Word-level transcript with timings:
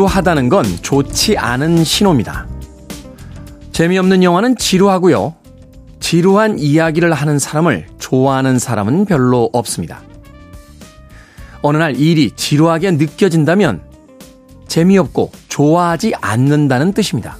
지루하다는 0.00 0.48
건 0.48 0.64
좋지 0.80 1.36
않은 1.36 1.84
신호입니다. 1.84 2.46
재미없는 3.72 4.22
영화는 4.22 4.56
지루하고요. 4.56 5.34
지루한 6.00 6.58
이야기를 6.58 7.12
하는 7.12 7.38
사람을 7.38 7.86
좋아하는 7.98 8.58
사람은 8.58 9.04
별로 9.04 9.50
없습니다. 9.52 10.00
어느 11.60 11.76
날 11.76 11.96
일이 11.96 12.30
지루하게 12.30 12.92
느껴진다면 12.92 13.82
재미없고 14.68 15.32
좋아하지 15.48 16.14
않는다는 16.18 16.94
뜻입니다. 16.94 17.36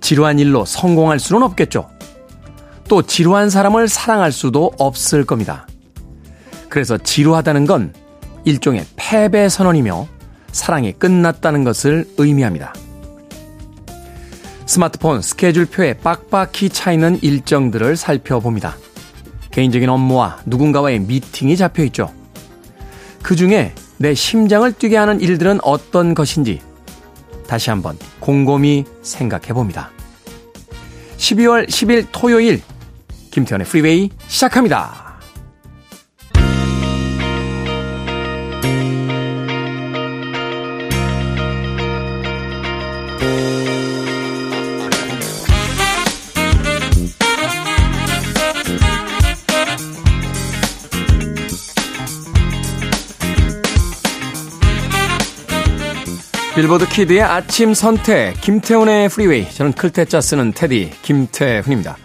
지루한 0.00 0.38
일로 0.38 0.64
성공할 0.64 1.18
수는 1.18 1.42
없겠죠. 1.42 1.88
또 2.86 3.02
지루한 3.02 3.50
사람을 3.50 3.88
사랑할 3.88 4.30
수도 4.30 4.70
없을 4.78 5.24
겁니다. 5.24 5.66
그래서 6.68 6.96
지루하다는 6.96 7.66
건 7.66 7.92
일종의 8.44 8.86
패배 8.94 9.48
선언이며 9.48 10.21
사랑이 10.52 10.92
끝났다는 10.92 11.64
것을 11.64 12.06
의미합니다. 12.18 12.74
스마트폰 14.66 15.20
스케줄표에 15.20 15.94
빡빡히 15.94 16.68
차이는 16.68 17.18
일정들을 17.22 17.96
살펴봅니다. 17.96 18.76
개인적인 19.50 19.88
업무와 19.88 20.38
누군가와의 20.46 21.00
미팅이 21.00 21.56
잡혀 21.56 21.84
있죠. 21.84 22.12
그 23.22 23.36
중에 23.36 23.74
내 23.98 24.14
심장을 24.14 24.70
뛰게 24.72 24.96
하는 24.96 25.20
일들은 25.20 25.60
어떤 25.62 26.14
것인지 26.14 26.60
다시 27.46 27.70
한번 27.70 27.98
곰곰이 28.20 28.84
생각해 29.02 29.48
봅니다. 29.48 29.90
12월 31.18 31.68
10일 31.68 32.06
토요일 32.10 32.62
김태훈의 33.30 33.66
freeway 33.66 34.10
시작합니다. 34.26 35.11
빌보드 56.62 56.88
kid의 56.88 57.22
아침 57.22 57.74
선택, 57.74 58.40
김태훈의 58.40 59.08
freeway. 59.08 59.50
저는 59.50 59.72
클 59.72 59.93
태 59.93 60.09
자 60.09 60.20
쓰는 60.20 60.52
태디, 60.52 60.92
김태훈입니다. 61.02 61.96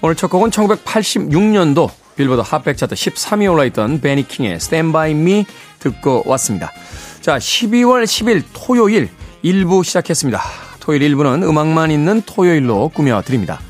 오늘 0.00 0.14
첫 0.14 0.28
곡은 0.28 0.48
1986년도 0.52 1.90
빌보드 2.16 2.40
핫백 2.40 2.78
차트 2.78 2.94
13위에 2.94 3.52
올라있던 3.52 4.00
베니킹의 4.00 4.54
Stand 4.54 4.92
By 4.94 5.10
Me 5.10 5.44
듣고 5.80 6.22
왔습니다. 6.24 6.72
자, 7.20 7.36
12월 7.36 8.04
10일 8.04 8.42
토요일 8.54 9.10
1부 9.44 9.84
시작했습니다. 9.84 10.40
토요일 10.80 11.14
1부는 11.14 11.46
음악만 11.46 11.90
있는 11.90 12.22
토요일로 12.22 12.92
꾸며드립니다. 12.94 13.60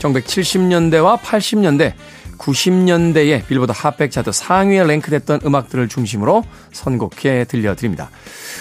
1970년대와 0.00 1.18
80년대 1.20 1.94
90년대에 2.38 3.46
빌보드 3.46 3.72
핫백 3.74 4.10
차트 4.10 4.32
상위에 4.32 4.84
랭크됐던 4.84 5.40
음악들을 5.44 5.88
중심으로 5.88 6.44
선곡해 6.72 7.44
들려드립니다. 7.44 8.10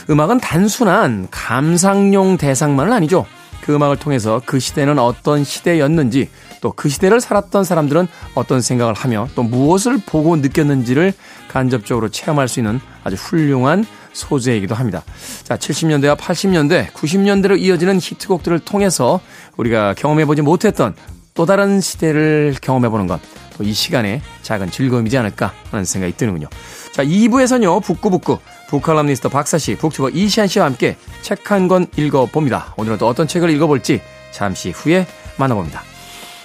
음악은 0.10 0.40
단순한 0.40 1.28
감상용 1.32 2.38
대상만은 2.38 2.94
아니죠. 2.94 3.26
그 3.62 3.74
음악을 3.74 3.98
통해서 3.98 4.42
그 4.46 4.60
시대는 4.60 5.00
어떤 5.00 5.44
시대였는지 5.44 6.30
또 6.62 6.72
그 6.76 6.90
시대를 6.90 7.22
살았던 7.22 7.64
사람들은 7.64 8.08
어떤 8.36 8.62
생각을 8.62 8.94
하며 8.94 9.28
또 9.36 9.44
무엇을 9.44 10.00
보고 10.06 10.36
느꼈는지를 10.36 11.14
간접적으로 11.48 12.10
체험할 12.10 12.48
수 12.48 12.60
있는 12.60 12.80
아주 13.04 13.16
훌륭한 13.16 13.86
소재이기도 14.14 14.76
합니다. 14.76 15.04
자, 15.44 15.58
70년대와 15.58 16.18
80년대, 16.18 16.92
90년대로 16.92 17.60
이어지는 17.60 18.00
히트곡들을 18.00 18.60
통해서 18.60 19.20
우리가 19.58 19.94
경험해보지 19.94 20.42
못했던 20.42 20.96
또 21.34 21.46
다른 21.46 21.82
시대를 21.82 22.56
경험해보는 22.62 23.08
것. 23.08 23.20
이 23.64 23.74
시간에 23.74 24.22
작은 24.42 24.72
즐거움이지 24.72 25.18
않을까 25.18 25.54
하는 25.72 25.86
생각이 25.86 26.16
드는군요. 26.18 26.48
자, 26.92 27.04
2부에서는요, 27.04 27.84
북구북구, 27.84 28.40
북칼럼니스트 28.70 29.30
박사씨, 29.30 29.76
북튜버 29.78 30.10
이시안씨와 30.10 30.66
함께 30.66 30.98
책 31.22 31.50
한 31.52 31.68
권 31.68 31.88
읽어봅니다. 31.98 32.74
오늘은 32.78 32.98
또 32.98 33.08
어떤 33.08 33.28
책을 33.28 33.50
읽어볼지 33.52 34.02
잠시 34.32 34.72
후에 34.72 35.06
만나봅니다. 35.38 35.82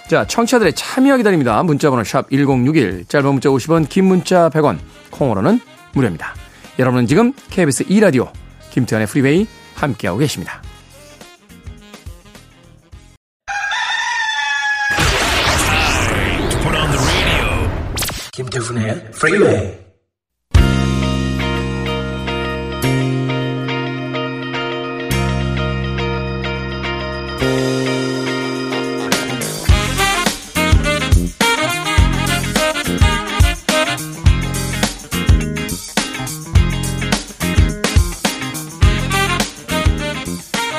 자, 0.09 0.27
청취자들의 0.27 0.73
참여 0.75 1.17
기다립니다. 1.19 1.63
문자번호 1.63 2.03
샵 2.05 2.29
1061, 2.31 3.05
짧은 3.07 3.31
문자 3.31 3.49
50원, 3.49 3.89
긴 3.89 4.07
문자 4.07 4.49
100원, 4.51 4.79
콩으로는 5.11 5.61
무료입니다. 5.93 6.35
여러분은 6.79 7.07
지금 7.07 7.33
KBS 7.51 7.85
2라디오, 7.85 8.31
김태훈의 8.71 9.07
프리웨이 9.07 9.47
함께하고 9.75 10.19
계십니다. 10.19 10.63
김태훈의 18.81 19.11
프리웨이 19.13 19.81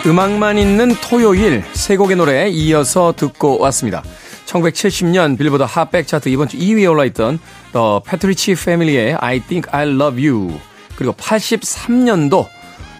음악만 0.03 0.57
있는 0.57 0.95
토요일 0.95 1.63
세 1.73 1.95
곡의 1.95 2.17
노래 2.17 2.49
이어서 2.49 3.13
듣고 3.15 3.59
왔습니다. 3.59 4.03
1970년 4.51 5.37
빌보드 5.37 5.63
핫백 5.63 6.07
차트 6.07 6.29
이번 6.29 6.47
주 6.47 6.57
2위에 6.57 6.89
올라있던 6.89 7.39
The 7.71 7.99
Partridge 8.05 8.59
Family의 8.59 9.15
I 9.15 9.39
Think 9.39 9.71
I 9.71 9.87
Love 9.87 10.27
You 10.27 10.59
그리고 10.95 11.13
83년도 11.13 12.47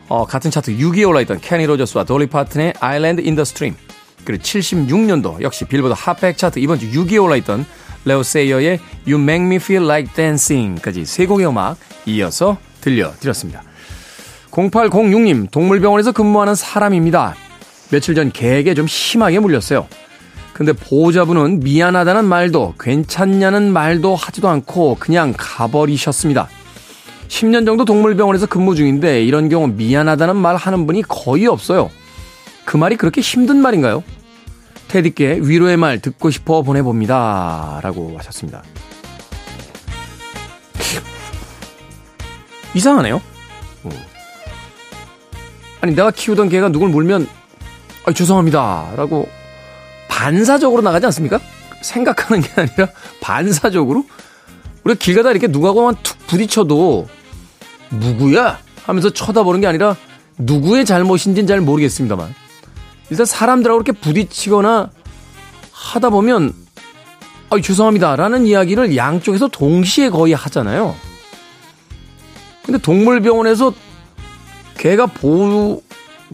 어, 0.08 0.26
같은 0.26 0.50
차트 0.50 0.78
6위에 0.78 1.08
올라있던 1.08 1.42
케니 1.42 1.66
로저스와 1.66 2.06
돌리 2.06 2.28
파튼의 2.28 2.74
Island 2.80 3.24
in 3.24 3.36
the 3.36 3.42
Stream 3.42 3.76
그리고 4.24 4.44
76년도 4.44 5.42
역시 5.42 5.66
빌보드 5.66 5.94
핫백 5.98 6.38
차트 6.38 6.60
이번 6.60 6.80
주 6.80 6.90
6위에 6.92 7.22
올라있던 7.22 7.66
레오 8.06 8.24
세이어의 8.24 8.80
You 9.06 9.22
Make 9.22 9.46
Me 9.46 9.56
Feel 9.58 9.86
Like 9.86 10.14
Dancing까지 10.16 11.06
세 11.06 11.26
곡의 11.26 11.48
음악 11.48 11.78
이어서 12.06 12.58
들려드렸습니다. 12.82 13.64
0806님 14.52 15.52
동물병원에서 15.52 16.12
근무하는 16.14 16.56
사람입니다. 16.56 17.36
며칠 17.90 18.16
전 18.16 18.32
개에게 18.32 18.74
좀 18.74 18.88
심하게 18.88 19.40
물렸어요. 19.40 19.88
근데 20.62 20.74
보호자분은 20.74 21.62
미안하다는 21.62 22.26
말도 22.26 22.76
괜찮냐는 22.80 23.74
말도 23.74 24.16
하지도 24.16 24.48
않고 24.48 24.98
그냥 25.00 25.34
가버리셨습니다. 25.36 26.50
10년 27.30 27.66
정도 27.66 27.84
동물병원에서 27.84 28.46
근무 28.46 28.76
중인데 28.76 29.24
이런 29.24 29.50
경우 29.50 29.66
미안하다는 29.66 30.36
말 30.36 30.58
하는 30.58 30.86
분이 30.86 31.02
거의 31.08 31.48
없어요. 31.48 31.90
그 32.64 32.78
말이 32.78 32.96
그렇게 32.96 33.22
힘든 33.22 33.58
말인가요? 33.58 34.04
테디께 34.88 35.40
위로의 35.42 35.78
말 35.78 35.98
듣고 35.98 36.30
싶어 36.30 36.62
보내봅니다. 36.62 37.80
라고 37.82 38.16
하셨습니다. 38.20 38.62
이상하네요. 42.76 43.20
어. 43.86 43.90
아니, 45.82 45.96
내가 45.96 46.12
키우던 46.12 46.50
개가 46.50 46.70
누굴 46.70 46.90
물면, 46.90 47.28
아, 48.06 48.14
죄송합니다. 48.14 48.92
라고 48.96 49.28
반사적으로 50.22 50.84
나가지 50.84 51.08
않습니까? 51.08 51.40
생각하는 51.82 52.44
게 52.44 52.50
아니라 52.56 52.90
반사적으로 53.22 54.06
우리가 54.84 55.00
길 55.00 55.16
가다 55.16 55.32
이렇게 55.32 55.48
누가고만 55.48 55.96
툭 56.04 56.16
부딪혀도 56.28 57.08
누구야 57.90 58.60
하면서 58.84 59.10
쳐다보는 59.10 59.62
게 59.62 59.68
아니라 59.68 59.96
누구의 60.38 60.86
잘못인지는 60.86 61.48
잘 61.48 61.60
모르겠습니다만 61.62 62.36
일단 63.10 63.26
사람들하고 63.26 63.82
이렇게 63.82 64.00
부딪히거나 64.00 64.92
하다 65.72 66.10
보면 66.12 66.54
아 67.50 67.60
죄송합니다 67.60 68.16
라는 68.16 68.46
이야기를 68.46 68.96
양쪽에서 68.96 69.48
동시에 69.48 70.10
거의 70.10 70.34
하잖아요. 70.34 70.96
근데 72.64 72.78
동물병원에서 72.78 73.74
개가 74.78 75.08
보호 75.08 75.82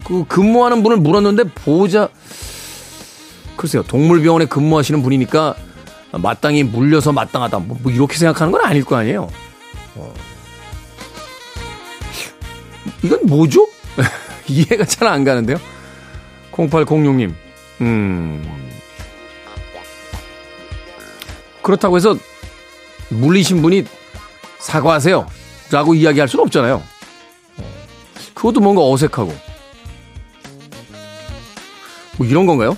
그 0.04 0.26
근무하는 0.28 0.82
분을 0.82 0.98
물었는데 0.98 1.44
보호자 1.54 2.10
글쎄요, 3.58 3.82
동물병원에 3.82 4.46
근무하시는 4.46 5.02
분이니까 5.02 5.56
마땅히 6.12 6.62
물려서 6.62 7.12
마땅하다. 7.12 7.58
뭐, 7.58 7.76
뭐 7.82 7.92
이렇게 7.92 8.16
생각하는 8.16 8.52
건 8.52 8.62
아닐 8.64 8.84
거 8.84 8.94
아니에요. 8.96 9.28
어. 9.96 10.14
이건 13.02 13.26
뭐죠? 13.26 13.68
이해가 14.48 14.84
잘 14.84 15.08
안 15.08 15.24
가는데요. 15.24 15.58
0806님, 16.52 17.34
음. 17.80 18.70
그렇다고 21.62 21.96
해서 21.96 22.16
물리신 23.10 23.60
분이 23.60 23.84
사과하세요. 24.60 25.26
라고 25.72 25.94
이야기할 25.94 26.28
수는 26.28 26.44
없잖아요. 26.44 26.82
그것도 28.34 28.60
뭔가 28.60 28.88
어색하고. 28.88 29.34
뭐 32.16 32.26
이런 32.26 32.46
건가요? 32.46 32.76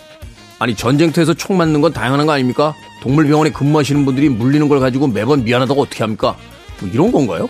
아니 0.60 0.76
전쟁터에서 0.76 1.32
총 1.32 1.56
맞는 1.56 1.80
건 1.80 1.92
당연한 1.94 2.26
거 2.26 2.32
아닙니까? 2.32 2.74
동물병원에 3.00 3.50
근무하시는 3.50 4.04
분들이 4.04 4.28
물리는 4.28 4.68
걸 4.68 4.78
가지고 4.78 5.06
매번 5.06 5.42
미안하다고 5.42 5.80
어떻게 5.80 6.04
합니까? 6.04 6.36
뭐 6.78 6.90
이런 6.92 7.10
건가요? 7.10 7.48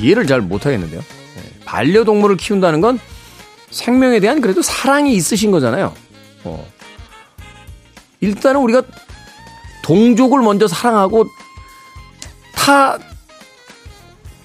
이해를 0.00 0.26
잘 0.26 0.40
못하겠는데요. 0.40 1.00
네. 1.00 1.42
반려동물을 1.64 2.36
키운다는 2.36 2.80
건 2.80 2.98
생명에 3.70 4.18
대한 4.18 4.40
그래도 4.40 4.60
사랑이 4.60 5.14
있으신 5.14 5.52
거잖아요. 5.52 5.94
어. 6.42 6.66
일단은 8.20 8.60
우리가 8.60 8.82
동족을 9.84 10.42
먼저 10.42 10.66
사랑하고 10.66 11.26
타 12.56 12.98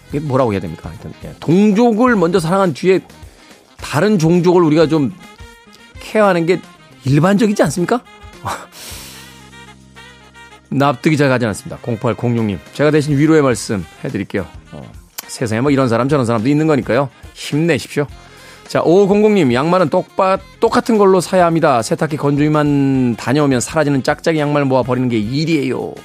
이게 0.10 0.20
뭐라고 0.20 0.54
해야 0.54 0.60
됩니까? 0.60 0.92
일단 0.94 1.14
예, 1.24 1.34
동족을 1.40 2.16
먼저 2.16 2.40
사랑한 2.40 2.76
뒤에 2.76 3.00
다른 3.78 4.20
종족을 4.20 4.62
우리가 4.62 4.88
좀 4.88 5.12
케어하는 6.00 6.46
게 6.46 6.60
일반적이지 7.06 7.64
않습니까? 7.64 8.02
납득이 10.70 11.18
잘 11.18 11.30
가지 11.30 11.46
않습니다. 11.46 11.78
0806님. 11.82 12.60
제가 12.74 12.92
대신 12.92 13.18
위로의 13.18 13.42
말씀 13.42 13.86
해드릴게요. 14.04 14.46
어, 14.72 14.92
세상에 15.28 15.62
뭐 15.62 15.72
이런 15.72 15.90
사람 15.90 16.08
저런 16.10 16.26
사람도 16.26 16.48
있는 16.50 16.68
거니까요. 16.68 17.10
힘내십시오. 17.34 18.06
자, 18.68 18.84
5500님. 18.84 19.52
양말은 19.52 19.90
똑같, 19.90 20.40
똑같은 20.60 21.00
걸로 21.00 21.22
사야 21.22 21.46
합니다. 21.46 21.82
세탁기 21.82 22.18
건조기만 22.18 23.16
다녀오면 23.16 23.62
사라지는 23.62 24.04
짝짝이 24.04 24.38
양말 24.38 24.66
모아버리는 24.66 25.10
게 25.10 25.18
일이에요. 25.18 25.96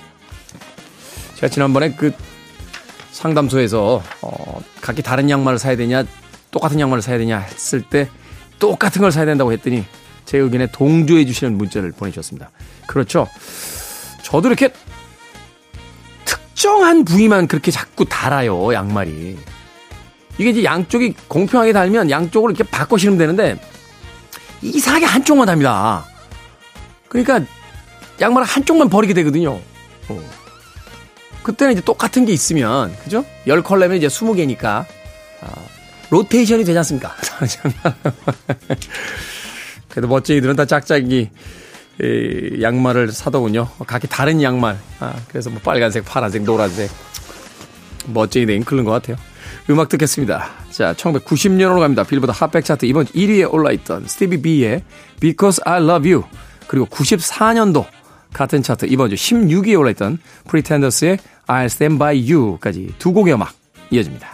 제가 1.34 1.48
지난번에 1.48 1.92
그 1.94 2.12
상담소에서, 3.12 4.02
어, 4.22 4.60
각기 4.80 5.02
다른 5.02 5.28
양말을 5.28 5.58
사야 5.58 5.76
되냐, 5.76 6.04
똑같은 6.50 6.80
양말을 6.80 7.02
사야 7.02 7.18
되냐 7.18 7.38
했을 7.38 7.82
때 7.82 8.08
똑같은 8.64 9.02
걸 9.02 9.12
사야 9.12 9.26
된다고 9.26 9.52
했더니 9.52 9.84
제 10.24 10.38
의견에 10.38 10.66
동조해 10.72 11.26
주시는 11.26 11.58
문자를 11.58 11.92
보내주셨습니다. 11.92 12.50
그렇죠. 12.86 13.28
저도 14.22 14.48
이렇게 14.48 14.70
특정한 16.24 17.04
부위만 17.04 17.46
그렇게 17.46 17.70
자꾸 17.70 18.06
달아요, 18.06 18.72
양말이. 18.72 19.38
이게 20.38 20.50
이제 20.50 20.64
양쪽이 20.64 21.14
공평하게 21.28 21.72
달면 21.72 22.10
양쪽을 22.10 22.50
이렇게 22.50 22.64
바꿔 22.64 22.96
신으면 22.96 23.18
되는데 23.18 23.60
이상하게 24.62 25.04
한쪽만 25.04 25.46
답니다. 25.46 26.06
그러니까 27.08 27.40
양말을 28.20 28.46
한쪽만 28.46 28.88
버리게 28.88 29.12
되거든요. 29.14 29.60
어. 30.08 30.30
그때는 31.42 31.74
이제 31.74 31.82
똑같은 31.82 32.24
게 32.24 32.32
있으면, 32.32 32.96
그죠? 33.04 33.24
열 33.46 33.62
컬러면 33.62 33.98
이제 33.98 34.06
20개니까, 34.06 34.86
아, 35.42 35.48
로테이션이 36.10 36.64
되지 36.64 36.78
않습니까? 36.78 37.14
그래도 39.88 40.08
멋쟁이들은 40.08 40.56
다 40.56 40.64
짝짝이 40.64 41.30
이, 42.00 42.62
양말을 42.62 43.12
사더군요. 43.12 43.68
각기 43.86 44.08
다른 44.08 44.42
양말. 44.42 44.78
아, 45.00 45.14
그래서 45.28 45.50
뭐 45.50 45.60
빨간색, 45.62 46.04
파란색, 46.04 46.42
노란색. 46.42 46.90
멋쟁이 48.06 48.46
네임 48.46 48.64
클른 48.64 48.84
것 48.84 48.90
같아요. 48.90 49.16
음악 49.70 49.88
듣겠습니다. 49.88 50.50
자, 50.70 50.92
1990년으로 50.94 51.80
갑니다. 51.80 52.04
빌보드 52.04 52.32
핫백 52.34 52.64
차트 52.64 52.86
이번 52.86 53.06
1위에 53.06 53.52
올라있던 53.52 54.06
스티비 54.06 54.42
비의 54.42 54.82
Because 55.20 55.62
I 55.64 55.82
Love 55.82 56.12
You. 56.12 56.24
그리고 56.66 56.86
94년도 56.86 57.86
같은 58.32 58.62
차트 58.62 58.86
이번 58.86 59.10
주 59.10 59.14
16위에 59.14 59.78
올라있던 59.78 60.18
프리텐더스의 60.48 61.18
I'll 61.46 61.66
Stand 61.66 61.98
By 61.98 62.32
You까지 62.32 62.94
두 62.98 63.12
곡의 63.12 63.34
음악 63.34 63.54
이어집니다. 63.90 64.33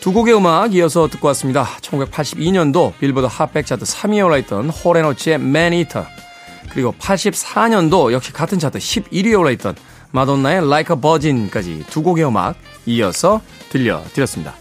두 0.00 0.14
곡의 0.14 0.34
음악 0.34 0.74
이어서 0.74 1.08
듣고 1.08 1.28
왔습니다. 1.28 1.66
1982년도 1.82 2.96
빌보드 2.98 3.26
핫백 3.30 3.66
차트 3.66 3.84
3위에 3.84 4.24
올라있던 4.24 4.70
호레노치의 4.70 5.34
Man 5.34 5.84
그리고 6.70 6.94
84년도 6.98 8.12
역시 8.12 8.32
같은 8.32 8.58
차트 8.58 8.78
11위에 8.78 9.38
올라있던 9.38 9.76
마돈나의 10.12 10.64
Like 10.64 10.96
a 10.96 11.00
Virgin까지 11.00 11.84
두 11.90 12.02
곡의 12.02 12.24
음악 12.24 12.56
이어서 12.86 13.42
들려드렸습니다. 13.68 14.54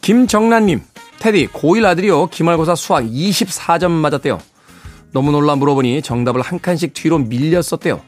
김정란님, 0.00 0.82
테디 1.20 1.46
고1 1.48 1.84
아들이요 1.84 2.26
기말고사 2.26 2.74
수학 2.74 3.04
24점 3.04 3.90
맞았대요. 3.90 4.40
너무 5.12 5.30
놀라 5.30 5.54
물어보니 5.54 6.02
정답을 6.02 6.42
한 6.42 6.60
칸씩 6.60 6.92
뒤로 6.94 7.18
밀렸었대요. 7.18 8.00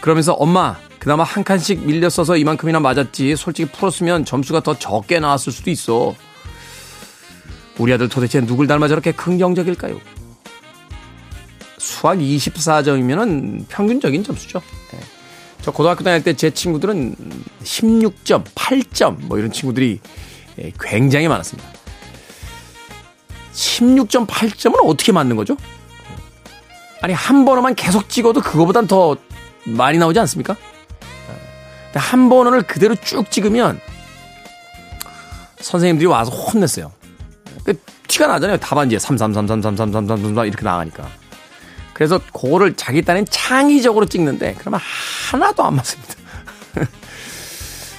그러면서 0.00 0.32
엄마 0.32 0.76
그나마 1.00 1.24
한 1.24 1.42
칸씩 1.42 1.86
밀렸어서 1.86 2.36
이만큼이나 2.36 2.78
맞았지. 2.78 3.34
솔직히 3.34 3.70
풀었으면 3.72 4.26
점수가 4.26 4.60
더 4.60 4.78
적게 4.78 5.18
나왔을 5.18 5.50
수도 5.50 5.70
있어. 5.70 6.14
우리 7.78 7.92
아들 7.94 8.08
도대체 8.10 8.42
누굴 8.42 8.66
닮아 8.66 8.86
저렇게 8.86 9.10
긍정적일까요? 9.12 9.98
수학 11.78 12.18
24점이면 12.18 13.64
평균적인 13.68 14.22
점수죠. 14.22 14.60
네. 14.92 15.00
저 15.62 15.70
고등학교 15.70 16.04
다닐 16.04 16.22
때 16.22 16.34
제 16.34 16.50
친구들은 16.50 17.16
16점, 17.64 18.44
8점 18.54 19.22
뭐 19.22 19.38
이런 19.38 19.50
친구들이 19.50 20.00
예, 20.58 20.72
굉장히 20.78 21.28
많았습니다. 21.28 21.66
16점, 23.54 24.26
8점은 24.26 24.74
어떻게 24.84 25.12
맞는 25.12 25.36
거죠? 25.36 25.56
아니 27.00 27.14
한 27.14 27.46
번만 27.46 27.74
계속 27.74 28.10
찍어도 28.10 28.42
그거보단 28.42 28.86
더 28.86 29.16
많이 29.64 29.96
나오지 29.96 30.18
않습니까? 30.20 30.56
한 31.94 32.28
번을 32.28 32.62
그대로 32.62 32.94
쭉 32.94 33.30
찍으면 33.30 33.80
선생님들이 35.60 36.06
와서 36.06 36.30
혼냈어요. 36.30 36.92
그 37.64 37.74
티가 38.08 38.26
나잖아요. 38.26 38.58
답안지에 38.58 38.98
3333333333 38.98 40.46
이렇게 40.46 40.64
나가니까. 40.64 41.08
그래서 41.92 42.18
그거를 42.32 42.74
자기 42.76 43.02
딴엔 43.02 43.26
창의적으로 43.28 44.06
찍는데 44.06 44.54
그러면 44.58 44.80
하나도 45.30 45.62
안 45.64 45.76
맞습니다. 45.76 46.14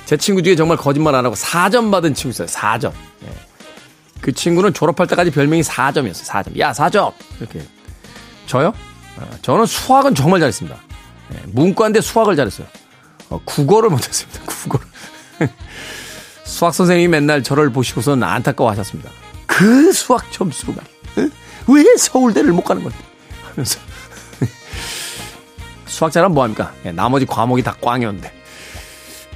제 0.05 0.17
친구 0.17 0.41
중에 0.41 0.55
정말 0.55 0.75
거짓말 0.77 1.15
안 1.15 1.23
하고 1.25 1.35
4점 1.35 1.91
받은 1.91 2.13
친구 2.15 2.31
있어요. 2.31 2.47
4점. 2.47 2.91
예. 3.25 3.29
그 4.19 4.33
친구는 4.33 4.73
졸업할 4.73 5.07
때까지 5.07 5.31
별명이 5.31 5.61
4점이었어요. 5.61 6.25
4점. 6.25 6.59
야, 6.59 6.71
4점. 6.71 7.13
이렇게. 7.39 7.61
저요? 8.45 8.73
어, 9.17 9.29
저는 9.41 9.65
수학은 9.65 10.15
정말 10.15 10.39
잘했습니다. 10.39 10.77
예. 11.33 11.39
문과인데 11.45 12.01
수학을 12.01 12.35
잘했어요. 12.35 12.67
어, 13.31 13.41
국어를 13.45 13.89
못했습니다. 13.89 14.41
국어를. 14.45 14.85
수학 16.43 16.75
선생님이 16.75 17.07
맨날 17.07 17.41
저를 17.41 17.71
보시고서는 17.71 18.27
안타까워 18.27 18.69
하셨습니다. 18.71 19.09
그 19.47 19.91
수학 19.93 20.25
말이야. 20.37 21.31
왜 21.67 21.97
서울대를 21.97 22.51
못 22.51 22.63
가는 22.63 22.83
건데? 22.83 22.97
하면서. 23.49 23.79
수학 25.87 26.11
잘하면 26.11 26.35
뭐합니까? 26.35 26.73
예, 26.85 26.91
나머지 26.91 27.25
과목이 27.25 27.63
다 27.63 27.75
꽝이었는데. 27.81 28.31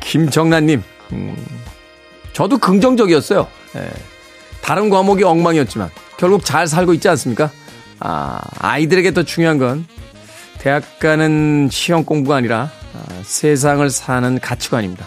김정란님, 0.01 0.83
음, 1.13 1.47
저도 2.33 2.57
긍정적이었어요. 2.57 3.47
예, 3.77 3.89
다른 4.61 4.89
과목이 4.89 5.23
엉망이었지만, 5.23 5.89
결국 6.17 6.43
잘 6.45 6.67
살고 6.67 6.93
있지 6.93 7.07
않습니까? 7.09 7.49
아, 7.99 8.39
아이들에게 8.59 9.13
더 9.13 9.23
중요한 9.23 9.57
건, 9.57 9.87
대학 10.59 10.99
가는 10.99 11.69
시험 11.71 12.03
공부가 12.03 12.35
아니라 12.35 12.71
아, 12.71 12.84
세상을 13.23 13.89
사는 13.89 14.39
가치관입니다. 14.39 15.05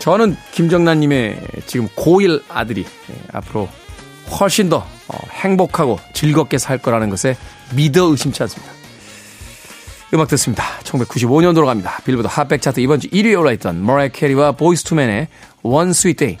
저는 0.00 0.36
김정란님의 0.52 1.40
지금 1.66 1.88
고1 1.88 2.42
아들이 2.48 2.84
예, 3.10 3.14
앞으로 3.32 3.68
훨씬 4.38 4.68
더 4.68 4.86
어, 5.08 5.18
행복하고 5.30 5.98
즐겁게 6.12 6.58
살 6.58 6.78
거라는 6.78 7.08
것에 7.10 7.36
믿어 7.74 8.04
의심치 8.10 8.42
않습니다. 8.42 8.72
음악 10.12 10.28
듣습니다. 10.28 10.64
1995년도로 10.84 11.66
갑니다. 11.66 11.98
빌보드 12.04 12.28
핫백 12.30 12.62
차트 12.62 12.80
이번 12.80 13.00
주 13.00 13.08
1위에 13.08 13.38
올라있던 13.38 13.84
머라이 13.84 14.10
캐리와 14.10 14.52
보이스 14.52 14.84
투맨의 14.84 15.28
One 15.62 15.90
Sweet 15.90 16.18
Day 16.18 16.38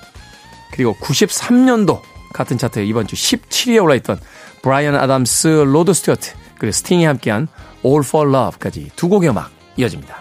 그리고 0.72 0.94
93년도 1.00 2.02
같은 2.32 2.58
차트에 2.58 2.84
이번 2.84 3.06
주 3.06 3.16
17위에 3.16 3.82
올라있던 3.82 4.20
브라이언 4.62 4.94
아담스, 4.94 5.48
로드 5.66 5.92
스튜어트, 5.92 6.32
그리고 6.58 6.72
스팅이 6.72 7.04
함께한 7.04 7.48
All 7.83 8.01
for 8.03 8.29
Love까지 8.29 8.91
두 8.95 9.09
곡의 9.09 9.29
음악 9.29 9.51
이어집니다. 9.77 10.15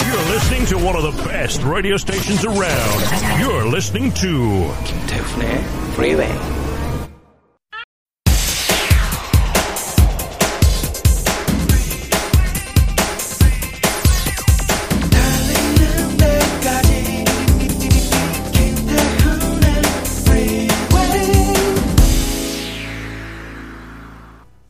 You're 0.00 0.32
listening 0.32 0.66
to 0.66 0.76
one 0.78 0.96
of 0.96 1.02
the 1.02 1.28
best 1.28 1.62
radio 1.64 1.96
stations 1.96 2.44
around. 2.44 3.00
You're 3.40 3.66
listening 3.66 4.12
to 4.14 4.72
김태훈의 4.84 5.64
Freeway. 5.94 6.57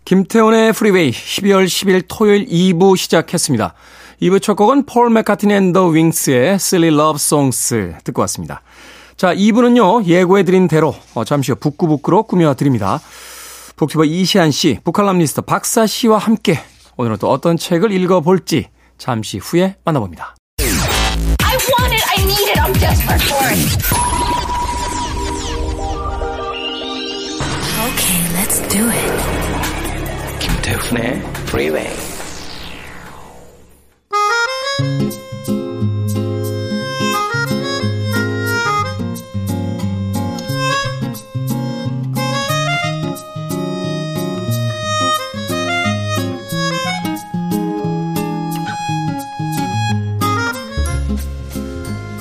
김태훈의 0.10 0.74
프리웨이 0.74 1.12
12월 1.12 1.68
10일 1.68 2.06
토요일 2.08 2.48
2부 2.48 2.98
시작했습니다. 2.98 3.76
2부 4.24 4.42
첫 4.42 4.56
곡은 4.56 4.88
폴 4.88 5.12
맥카트니 5.12 5.54
and 5.54 5.70
the 5.70 5.86
윙스의 5.90 6.54
Silly 6.56 6.92
Love 6.92 7.18
Songs 7.18 7.94
듣고 8.04 8.22
왔습니다. 8.22 8.64
자, 9.18 9.36
2부는요, 9.36 10.06
예고해드린 10.06 10.68
대로 10.68 10.96
어, 11.14 11.24
잠시 11.26 11.52
후 11.52 11.60
북구북구로 11.60 12.24
꾸며드립니다. 12.24 13.00
북튜버 13.76 14.06
이시안 14.06 14.50
씨, 14.50 14.80
북칼럼니스트 14.84 15.42
박사 15.42 15.86
씨와 15.86 16.18
함께 16.18 16.58
오늘은 16.98 17.18
또 17.18 17.30
어떤 17.30 17.56
책을 17.56 17.92
읽어볼지 17.92 18.70
잠시 18.98 19.38
후에 19.38 19.76
만나봅니다. 19.86 20.36
Okay, 27.80 28.28
let's 28.34 28.60
do 28.70 28.90
it. 28.90 29.19
김태훈의 30.80 31.22
프리웨이 31.46 31.88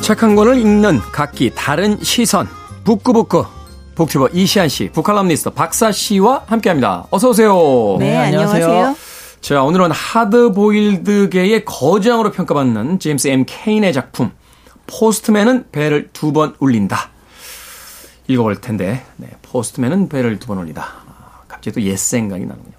책 0.02 0.22
한 0.22 0.34
권을 0.34 0.58
읽는 0.58 1.00
각기 1.12 1.50
다른 1.54 1.98
시선. 2.02 2.48
북구북구 2.82 3.44
북튜버 3.98 4.28
이시안 4.32 4.68
씨, 4.68 4.90
북칼럼니스트 4.90 5.50
박사 5.50 5.90
씨와 5.90 6.44
함께합니다. 6.46 7.08
어서 7.10 7.30
오세요. 7.30 7.96
네, 7.98 8.16
안녕하세요. 8.16 8.94
자, 9.40 9.62
오늘은 9.64 9.90
하드보일드계의 9.90 11.64
거장으로 11.64 12.30
평가받는 12.30 13.00
제임스 13.00 13.26
M. 13.26 13.44
케인의 13.44 13.92
작품 13.92 14.30
포스트맨은 14.86 15.70
배를 15.72 16.10
두 16.12 16.32
번 16.32 16.54
울린다. 16.60 17.10
읽어볼 18.28 18.60
텐데, 18.60 19.04
네, 19.16 19.30
포스트맨은 19.42 20.08
배를 20.08 20.38
두 20.38 20.46
번 20.46 20.58
울린다. 20.58 20.82
아, 20.84 21.40
갑자기 21.48 21.72
또 21.74 21.80
옛 21.80 21.98
생각이 21.98 22.46
나는군요. 22.46 22.74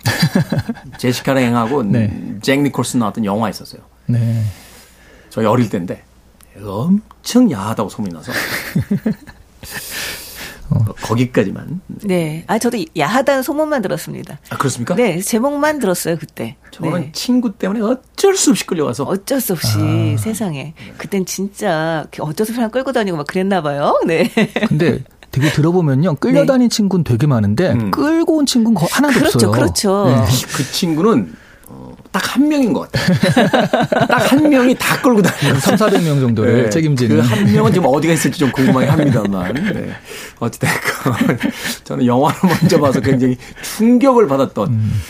제시카 0.99 1.33
랭하고 1.33 1.83
네. 1.83 2.37
잭 2.41 2.61
니콜슨 2.61 3.01
나왔던 3.01 3.25
영화 3.25 3.49
있었어요. 3.49 3.81
네. 4.05 4.45
저희 5.29 5.45
어릴 5.45 5.69
때인데 5.69 6.01
엄청 6.63 7.51
야하다고 7.51 7.89
소문이 7.89 8.13
나서 8.13 8.31
어, 10.69 10.85
거기까지만. 11.01 11.81
네. 12.03 12.43
아, 12.47 12.57
저도 12.59 12.77
야하다는 12.97 13.43
소문만 13.43 13.81
들었습니다. 13.81 14.39
아, 14.49 14.57
그렇습니까? 14.57 14.95
네, 14.95 15.19
제목만 15.19 15.79
들었어요, 15.79 16.17
그때. 16.17 16.57
저는 16.71 17.01
네. 17.01 17.09
친구 17.13 17.53
때문에 17.53 17.81
어쩔 17.81 18.35
수 18.35 18.51
없이 18.51 18.65
끌려가서 18.65 19.03
어쩔 19.03 19.41
수 19.41 19.53
없이 19.53 20.17
세상에. 20.17 20.73
그땐 20.97 21.25
진짜 21.25 22.05
어쩌서 22.19 22.53
사람 22.53 22.69
끌고 22.69 22.91
다니고 22.91 23.17
막 23.17 23.27
그랬나 23.27 23.61
봐요. 23.61 23.99
네. 24.05 24.29
근데 24.67 25.03
되게 25.31 25.51
들어보면요 25.51 26.15
끌려다닌 26.15 26.69
친구는 26.69 27.03
되게 27.03 27.27
많은데 27.27 27.71
음. 27.71 27.91
끌고 27.91 28.37
온 28.37 28.45
친구는 28.45 28.75
거 28.75 28.87
하나도 28.89 29.19
그렇죠, 29.19 29.37
없어요. 29.37 29.51
그렇죠. 29.51 30.05
네. 30.07 30.25
그 30.55 30.71
친구는 30.71 31.33
어, 31.33 31.38
딱 32.11 32.35
한 32.35 32.47
명인 32.47 32.73
것 32.73 32.91
같아요. 32.91 33.17
딱 34.07 34.31
한 34.31 34.49
명이 34.49 34.75
다 34.79 34.99
끌고 35.01 35.21
다니는 35.21 35.59
3, 35.59 35.75
400명 35.75 36.19
정도를 36.19 36.69
책임지는. 36.71 37.17
그 37.17 37.21
한 37.21 37.51
명은 37.51 37.71
지금 37.73 37.87
어디가 37.87 38.13
있을지 38.13 38.39
좀 38.39 38.51
궁금하긴 38.51 38.89
합니다만. 38.89 39.53
네. 39.53 39.91
어찌됐건 40.39 41.37
저는 41.85 42.05
영화를 42.05 42.39
먼저 42.43 42.79
봐서 42.79 42.99
굉장히 42.99 43.37
충격을 43.61 44.27
받았던 44.27 44.67
음. 44.69 45.01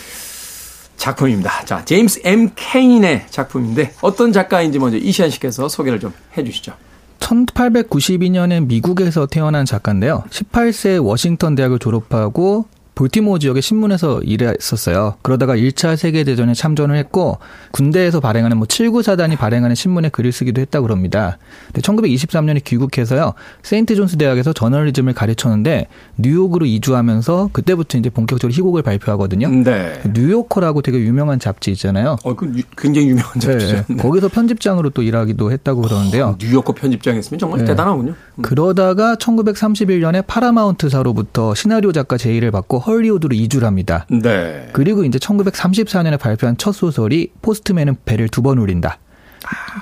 작품입니다. 0.96 1.64
자, 1.64 1.82
제임스 1.84 2.20
M. 2.24 2.50
케인의 2.54 3.24
작품인데 3.30 3.94
어떤 4.02 4.32
작가인지 4.32 4.78
먼저 4.78 4.98
이시안 4.98 5.30
씨께서 5.30 5.68
소개를 5.68 5.98
좀 5.98 6.12
해주시죠. 6.36 6.72
1892년에 7.20 8.66
미국에서 8.66 9.26
태어난 9.26 9.64
작가인데요. 9.64 10.24
18세 10.30 11.02
워싱턴 11.02 11.54
대학을 11.54 11.78
졸업하고 11.78 12.66
볼티모어 13.00 13.38
지역의 13.38 13.62
신문에서 13.62 14.20
일했었어요. 14.24 15.14
그러다가 15.22 15.56
1차 15.56 15.96
세계대전에 15.96 16.52
참전을 16.52 16.96
했고 16.96 17.38
군대에서 17.70 18.20
발행하는 18.20 18.58
뭐 18.58 18.66
79사단이 18.66 19.38
발행하는 19.38 19.74
신문에 19.74 20.10
글을 20.10 20.32
쓰기도 20.32 20.60
했다고 20.60 20.86
그럽니다. 20.86 21.38
근데 21.72 21.80
1923년에 21.80 22.62
귀국해서요. 22.62 23.32
세인트 23.62 23.94
존스 23.96 24.18
대학에서 24.18 24.52
저널리즘을 24.52 25.14
가르쳤는데 25.14 25.86
뉴욕으로 26.18 26.66
이주하면서 26.66 27.48
그때부터 27.54 27.96
이제 27.96 28.10
본격적으로 28.10 28.52
희곡을 28.54 28.82
발표하거든요. 28.82 29.48
네. 29.48 29.98
뉴요커라고 30.14 30.82
되게 30.82 30.98
유명한 30.98 31.38
잡지 31.38 31.70
있잖아요. 31.70 32.16
어, 32.22 32.36
그 32.36 32.52
유- 32.54 32.62
굉장히 32.76 33.08
유명한 33.08 33.40
잡지죠. 33.40 33.76
네, 33.76 33.84
네. 33.88 33.96
거기서 33.96 34.28
편집장으로 34.28 34.90
또 34.90 35.00
일하기도 35.02 35.50
했다고 35.50 35.80
그러는데요. 35.80 36.36
뉴요커 36.38 36.74
편집장이었으면 36.74 37.38
정말 37.38 37.60
네. 37.60 37.64
대단하군요. 37.64 38.10
음. 38.34 38.42
그러다가 38.42 39.14
1931년에 39.16 40.26
파라마운트사로부터 40.26 41.54
시나리오 41.54 41.92
작가 41.92 42.18
제의를 42.18 42.50
받고 42.50 42.89
헐리우드로 42.90 43.34
이주를 43.34 43.66
합니다. 43.66 44.06
네. 44.10 44.68
그리고 44.72 45.04
이제 45.04 45.18
1934년에 45.18 46.18
발표한 46.18 46.56
첫 46.56 46.72
소설이 46.72 47.30
포스트맨은 47.42 47.96
벨을 48.04 48.28
두 48.28 48.42
번 48.42 48.58
울린다. 48.58 48.98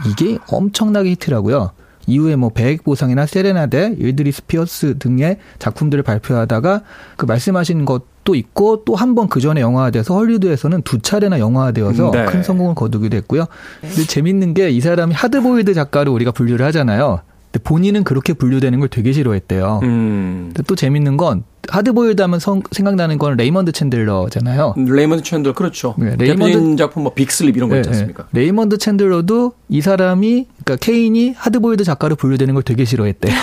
이게 0.07 0.39
엄청나게 0.49 1.11
히트하고요. 1.11 1.71
이후에 2.07 2.37
뭐 2.37 2.49
배액 2.49 2.85
보상이나 2.85 3.27
세레나데, 3.27 3.97
밀드레드 3.99 4.33
피어스 4.33 4.99
등의 4.99 5.39
작품들을 5.59 6.03
발표하다가 6.05 6.83
그 7.17 7.27
말씀하신 7.27 7.85
것도 7.85 8.35
있고 8.35 8.85
또 8.85 8.95
한 8.97 9.15
번 9.15 9.29
그 9.29 9.41
전에 9.41 9.61
영화화돼서 9.61 10.15
헐리우드에서는 10.15 10.83
두 10.83 11.01
차례나 11.01 11.39
영화화되어서 11.39 12.11
네. 12.13 12.25
큰 12.25 12.43
성공을 12.43 12.75
거두기도 12.75 13.17
했고요. 13.19 13.45
근데 13.83 14.05
재밌는 14.07 14.55
게 14.55 14.71
이 14.71 14.81
사람이 14.81 15.13
하드보일드 15.15 15.75
작가로 15.75 16.13
우리가 16.15 16.31
분류를 16.33 16.65
하잖아요. 16.67 17.21
근데 17.53 17.63
본인은 17.63 18.05
그렇게 18.05 18.33
분류되는 18.33 18.79
걸 18.81 18.89
되게 18.89 19.13
싫어했대요. 19.13 19.81
음. 19.83 20.45
근데 20.55 20.63
또 20.67 20.75
재밌는 20.77 21.17
건 21.19 21.45
하드보일드 21.71 22.23
하면 22.23 22.41
성- 22.41 22.63
생각나는 22.71 23.19
건 23.19 23.37
레이먼드 23.37 23.73
챈들러잖아요. 23.73 24.75
레이먼드 24.91 25.23
챈들 25.23 25.55
그렇죠. 25.55 25.95
네, 25.99 26.17
레이먼드- 26.17 26.77
작품 26.79 27.03
뭐 27.05 27.13
Big 27.15 27.31
Sleep 27.31 27.57
이런 27.57 27.69
거 27.69 27.77
있지 27.77 27.89
네, 27.89 27.95
않습니까? 27.95 28.27
네. 28.31 28.41
레이먼드 28.43 28.77
챈들러도 28.77 29.53
이 29.69 29.81
사람이 29.81 30.47
그러니까 30.65 30.85
케인이 30.85 31.35
하드보일드 31.37 31.85
작가로 31.85 32.17
분류되는 32.17 32.55
걸 32.55 32.63
되게 32.63 32.85
싫어했대. 32.85 33.29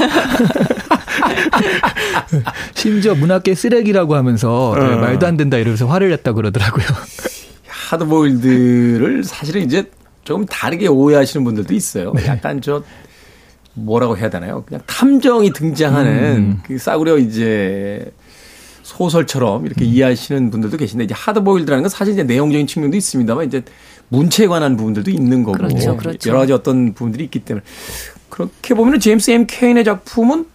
심지어 2.74 3.16
문학계 3.16 3.56
쓰레기라고 3.56 4.16
하면서 4.16 4.76
네, 4.78 4.86
어. 4.86 4.98
말도 4.98 5.26
안 5.28 5.38
된다 5.38 5.58
이러면서 5.58 5.86
화를 5.88 6.10
냈다 6.10 6.34
그러더라고요. 6.34 6.86
하드보일드를 7.68 9.24
사실은 9.24 9.62
이제 9.64 9.90
조금 10.24 10.46
다르게 10.46 10.88
오해하시는 10.88 11.44
분들도 11.44 11.74
있어요. 11.74 12.14
네. 12.14 12.26
약간 12.28 12.60
저 12.62 12.84
뭐라고 13.76 14.18
해야 14.18 14.30
되나요? 14.30 14.64
그냥 14.66 14.82
탐정이 14.86 15.54
등장하는 15.54 16.12
음. 16.38 16.62
그 16.66 16.78
싸구려 16.78 17.18
이제 17.18 18.12
소설처럼 18.84 19.62
음. 19.62 19.66
이렇게 19.66 19.86
이해하시는 19.86 20.50
분들도 20.52 20.78
계신데 20.78 21.06
이제 21.06 21.14
하드보일드라는 21.16 21.84
건 21.84 21.90
사실 21.90 22.14
이제 22.14 22.24
내용적인 22.24 22.68
측면도 22.68 22.98
있습니다만 22.98 23.48
이제 23.48 23.64
문체에 24.10 24.48
관한 24.48 24.78
부분들도 24.78 25.12
있는 25.12 25.44
거고 25.44 25.58
그렇죠, 25.58 25.98
그렇죠. 25.98 26.30
여러 26.30 26.40
가지 26.40 26.54
어떤 26.54 26.94
부분들이 26.94 27.24
있기 27.26 27.40
때문에 27.40 27.64
그렇게 28.30 28.74
보면 28.74 29.00
제임스 29.00 29.32
M 29.32 29.46
케인의 29.48 29.84
작품은 29.84 30.46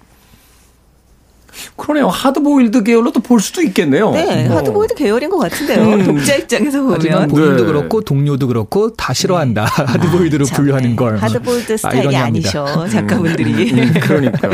그러네요. 1.76 2.08
하드보일드 2.08 2.82
계열로 2.82 3.12
또 3.12 3.20
볼 3.20 3.40
수도 3.40 3.62
있겠네요. 3.62 4.10
네, 4.10 4.48
어. 4.48 4.56
하드보일드 4.56 4.94
계열인 4.96 5.30
것 5.30 5.38
같은데요. 5.38 5.82
음. 5.84 6.04
독자 6.04 6.34
입장에서 6.34 6.84
하지만 6.90 7.28
보면. 7.28 7.28
본인도 7.28 7.64
네. 7.64 7.72
그렇고 7.72 8.00
동료도 8.00 8.48
그렇고 8.48 8.92
다 8.94 9.12
싫어한다. 9.12 9.64
하드보일드로 9.70 10.44
참, 10.46 10.56
분류하는 10.56 10.90
네. 10.90 10.96
걸. 10.96 11.16
하드보일드 11.18 11.76
스타일이 11.76 11.98
아이러니합니다. 12.08 12.48
아니셔, 12.64 12.88
작가분들이. 12.88 13.72
음, 13.72 13.94
그러니까 14.00 14.48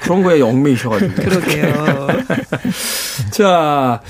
그런 0.00 0.22
거에 0.22 0.40
얽매이셔가지고. 0.40 1.14
그러게요. 1.14 2.08
자, 3.30 4.00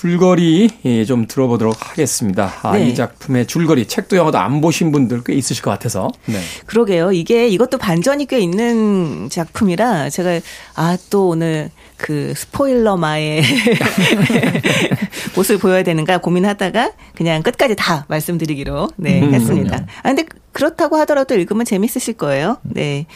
줄거리 0.00 0.68
예, 0.84 1.04
좀 1.06 1.26
들어보도록 1.26 1.90
하겠습니다. 1.90 2.52
아, 2.62 2.76
네. 2.76 2.88
이 2.88 2.94
작품의 2.94 3.46
줄거리 3.46 3.86
책도 3.86 4.16
영화도 4.16 4.36
안 4.36 4.60
보신 4.60 4.92
분들 4.92 5.22
꽤 5.24 5.32
있으실 5.32 5.62
것 5.62 5.70
같아서. 5.70 6.12
네. 6.26 6.38
그러게요. 6.66 7.12
이게 7.12 7.48
이것도 7.48 7.78
반전이 7.78 8.26
꽤 8.26 8.38
있는 8.38 9.30
작품이라 9.30 10.10
제가 10.10 10.40
아 10.74 10.98
또 11.10 11.28
오늘 11.28 11.70
그 11.96 12.34
스포일러 12.36 12.96
마의 12.96 13.42
모습을 15.34 15.58
보여야 15.58 15.82
되는가 15.82 16.18
고민하다가 16.18 16.92
그냥 17.14 17.42
끝까지 17.42 17.76
다 17.76 18.04
말씀드리기로 18.08 18.88
네 18.96 19.22
음, 19.22 19.32
했습니다. 19.34 19.70
그럼요. 19.70 19.86
아 20.02 20.08
근데 20.08 20.24
그렇다고 20.52 20.96
하더라도 20.98 21.34
읽으면 21.34 21.64
재밌으실 21.64 22.14
거예요. 22.14 22.58
네. 22.62 23.06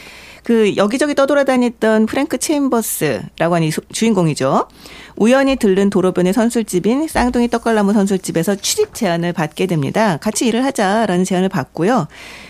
그 0.43 0.75
여기저기 0.75 1.13
떠돌아다녔던 1.15 2.07
프랭크 2.07 2.39
체인버스라고 2.39 3.55
하는 3.55 3.67
이 3.67 3.71
소- 3.71 3.81
주인공이죠. 3.91 4.67
우연히 5.15 5.55
들른 5.55 5.89
도로변의 5.91 6.33
선술집인 6.33 7.07
쌍둥이 7.07 7.49
떡갈나무 7.49 7.93
선술집에서 7.93 8.55
취직 8.55 8.93
제안을 8.95 9.33
받게 9.33 9.67
됩니다. 9.67 10.17
같이 10.17 10.47
일을 10.47 10.65
하자라는 10.65 11.25
제안을 11.25 11.49
받고요. 11.49 12.07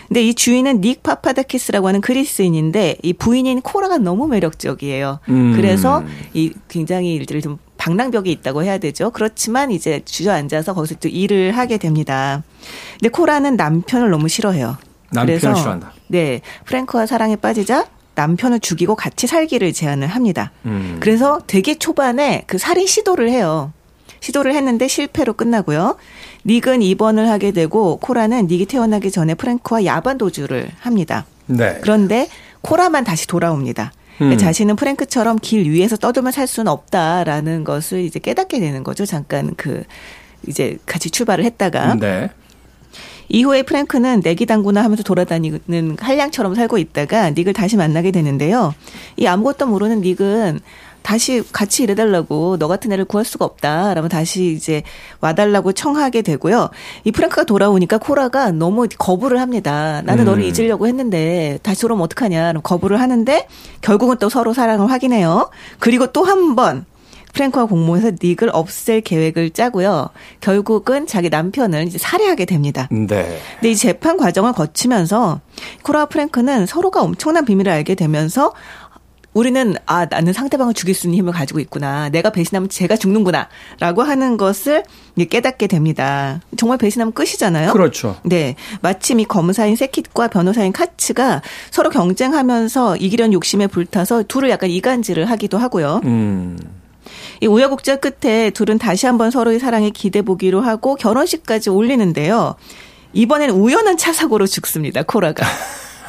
근데 0.08 0.22
이 0.22 0.32
주인은 0.34 0.80
닉 0.80 1.02
파파다키스라고 1.02 1.88
하는 1.88 2.00
그리스인인데 2.00 2.96
이 3.02 3.12
부인인 3.12 3.60
코라가 3.60 3.98
너무 3.98 4.26
매력적이에요. 4.26 5.18
음. 5.28 5.52
그래서 5.54 6.02
이 6.32 6.52
굉장히 6.68 7.14
일들을 7.14 7.42
좀 7.42 7.58
방랑벽이 7.76 8.30
있다고 8.30 8.62
해야 8.62 8.78
되죠. 8.78 9.10
그렇지만 9.10 9.70
이제 9.70 10.00
주저앉아서 10.04 10.72
거기서 10.74 10.94
또 11.00 11.08
일을 11.08 11.52
하게 11.52 11.78
됩니다. 11.78 12.42
근데 13.00 13.08
코라는 13.10 13.56
남편을 13.56 14.08
너무 14.10 14.28
싫어해요. 14.28 14.78
남편을 15.12 15.40
그래서 15.40 15.54
싫어한다. 15.54 15.92
네, 16.08 16.40
프랭크와 16.64 17.06
사랑에 17.06 17.36
빠지자 17.36 17.86
남편을 18.14 18.60
죽이고 18.60 18.94
같이 18.94 19.26
살기를 19.26 19.72
제안을 19.72 20.08
합니다. 20.08 20.52
음. 20.66 20.98
그래서 21.00 21.40
되게 21.46 21.74
초반에 21.74 22.44
그 22.46 22.58
살인 22.58 22.86
시도를 22.86 23.30
해요. 23.30 23.72
시도를 24.20 24.54
했는데 24.54 24.86
실패로 24.86 25.32
끝나고요. 25.32 25.96
닉은 26.46 26.82
입원을 26.82 27.28
하게 27.28 27.50
되고 27.50 27.96
코라는 27.98 28.46
닉이 28.46 28.66
태어나기 28.66 29.10
전에 29.10 29.34
프랭크와 29.34 29.84
야반 29.84 30.18
도주를 30.18 30.70
합니다. 30.78 31.26
네. 31.46 31.78
그런데 31.82 32.28
코라만 32.60 33.04
다시 33.04 33.26
돌아옵니다. 33.26 33.92
음. 34.20 34.36
자신은 34.36 34.76
프랭크처럼 34.76 35.38
길 35.40 35.68
위에서 35.68 35.96
떠들면 35.96 36.32
살 36.32 36.46
수는 36.46 36.70
없다라는 36.70 37.64
것을 37.64 38.00
이제 38.00 38.18
깨닫게 38.18 38.60
되는 38.60 38.84
거죠. 38.84 39.06
잠깐 39.06 39.54
그 39.56 39.82
이제 40.46 40.78
같이 40.86 41.10
출발을 41.10 41.44
했다가 41.44 41.96
네. 41.98 42.30
이후에 43.32 43.62
프랭크는 43.62 44.20
내기 44.22 44.44
당구나 44.44 44.84
하면서 44.84 45.02
돌아다니는 45.02 45.96
한량처럼 45.98 46.54
살고 46.54 46.76
있다가 46.76 47.30
닉을 47.30 47.54
다시 47.54 47.78
만나게 47.78 48.10
되는데요. 48.10 48.74
이 49.16 49.26
아무것도 49.26 49.66
모르는 49.66 50.02
닉은 50.02 50.60
다시 51.00 51.42
같이 51.50 51.82
일해달라고 51.82 52.58
너 52.58 52.68
같은 52.68 52.92
애를 52.92 53.06
구할 53.06 53.24
수가 53.24 53.44
없다. 53.46 53.94
라면 53.94 54.08
다시 54.10 54.52
이제 54.52 54.82
와달라고 55.20 55.72
청하게 55.72 56.20
되고요. 56.22 56.68
이 57.04 57.10
프랭크가 57.10 57.44
돌아오니까 57.44 57.98
코라가 57.98 58.52
너무 58.52 58.86
거부를 58.98 59.40
합니다. 59.40 60.02
나는 60.04 60.26
너를 60.26 60.44
음. 60.44 60.48
잊으려고 60.48 60.86
했는데 60.86 61.58
다시 61.62 61.80
돌아오면 61.80 62.04
어떡하냐. 62.04 62.52
거부를 62.62 63.00
하는데 63.00 63.48
결국은 63.80 64.18
또 64.18 64.28
서로 64.28 64.52
사랑을 64.52 64.90
확인해요. 64.90 65.50
그리고 65.80 66.12
또 66.12 66.22
한 66.22 66.54
번 66.54 66.84
프랭크와 67.32 67.66
공모해서 67.66 68.12
닉을 68.22 68.50
없앨 68.52 69.00
계획을 69.00 69.50
짜고요. 69.50 70.10
결국은 70.40 71.06
자기 71.06 71.30
남편을 71.30 71.86
이제 71.86 71.98
살해하게 71.98 72.44
됩니다. 72.44 72.88
네. 72.90 73.06
근데 73.06 73.70
이 73.70 73.76
재판 73.76 74.16
과정을 74.16 74.52
거치면서 74.52 75.40
코라와 75.82 76.06
프랭크는 76.06 76.66
서로가 76.66 77.02
엄청난 77.02 77.44
비밀을 77.44 77.72
알게 77.72 77.94
되면서 77.94 78.52
우리는 79.34 79.74
아 79.86 80.04
나는 80.04 80.34
상대방을 80.34 80.74
죽일 80.74 80.94
수 80.94 81.06
있는 81.06 81.18
힘을 81.18 81.32
가지고 81.32 81.58
있구나. 81.60 82.10
내가 82.10 82.30
배신하면 82.30 82.68
제가 82.68 82.96
죽는구나라고 82.96 84.02
하는 84.02 84.36
것을 84.36 84.82
깨닫게 85.30 85.68
됩니다. 85.68 86.40
정말 86.58 86.76
배신하면 86.76 87.12
끝이잖아요. 87.12 87.72
그렇죠. 87.72 88.16
네. 88.24 88.56
마침 88.82 89.20
이 89.20 89.24
검사인 89.24 89.74
세킷과 89.74 90.28
변호사인 90.28 90.72
카츠가 90.72 91.40
서로 91.70 91.88
경쟁하면서 91.88 92.96
이기려는 92.96 93.32
욕심에 93.32 93.68
불타서 93.68 94.24
둘을 94.24 94.50
약간 94.50 94.68
이간질을 94.68 95.30
하기도 95.30 95.56
하고요. 95.56 96.02
음. 96.04 96.58
이 97.42 97.46
우여곡절 97.46 98.00
끝에 98.00 98.50
둘은 98.50 98.78
다시 98.78 99.06
한번 99.06 99.32
서로의 99.32 99.58
사랑에 99.58 99.90
기대 99.90 100.22
보기로 100.22 100.60
하고 100.60 100.94
결혼식까지 100.94 101.70
올리는데요. 101.70 102.54
이번엔 103.14 103.50
우연한 103.50 103.96
차 103.96 104.12
사고로 104.12 104.46
죽습니다. 104.46 105.02
코라가. 105.02 105.44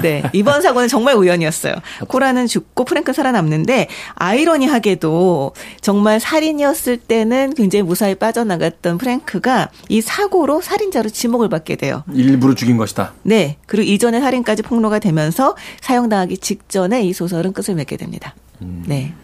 네. 0.04 0.24
이번 0.34 0.62
사고는 0.62 0.88
정말 0.88 1.16
우연이었어요. 1.16 1.74
코라는 2.08 2.46
죽고 2.46 2.86
프랭크 2.86 3.14
살아남는데 3.14 3.88
아이러니하게도 4.14 5.54
정말 5.82 6.20
살인이었을 6.20 6.98
때는 6.98 7.56
굉장히 7.56 7.82
무사히 7.82 8.14
빠져나갔던 8.14 9.00
프랭크가 9.00 9.70
이 9.90 10.02
사고로 10.02 10.62
살인자로 10.62 11.10
지목을 11.10 11.50
받게 11.50 11.78
돼요. 11.78 12.04
일부러 12.14 12.54
죽인 12.54 12.78
것이다. 12.78 13.14
네. 13.24 13.58
그리고 13.66 13.90
이전에 13.92 14.20
살인까지 14.20 14.62
폭로가 14.62 15.00
되면서 15.00 15.56
사형당하기 15.82 16.38
직전에 16.38 17.04
이 17.04 17.12
소설은 17.12 17.54
끝을 17.54 17.74
맺게 17.74 17.98
됩니다. 17.98 18.36
네. 18.60 19.16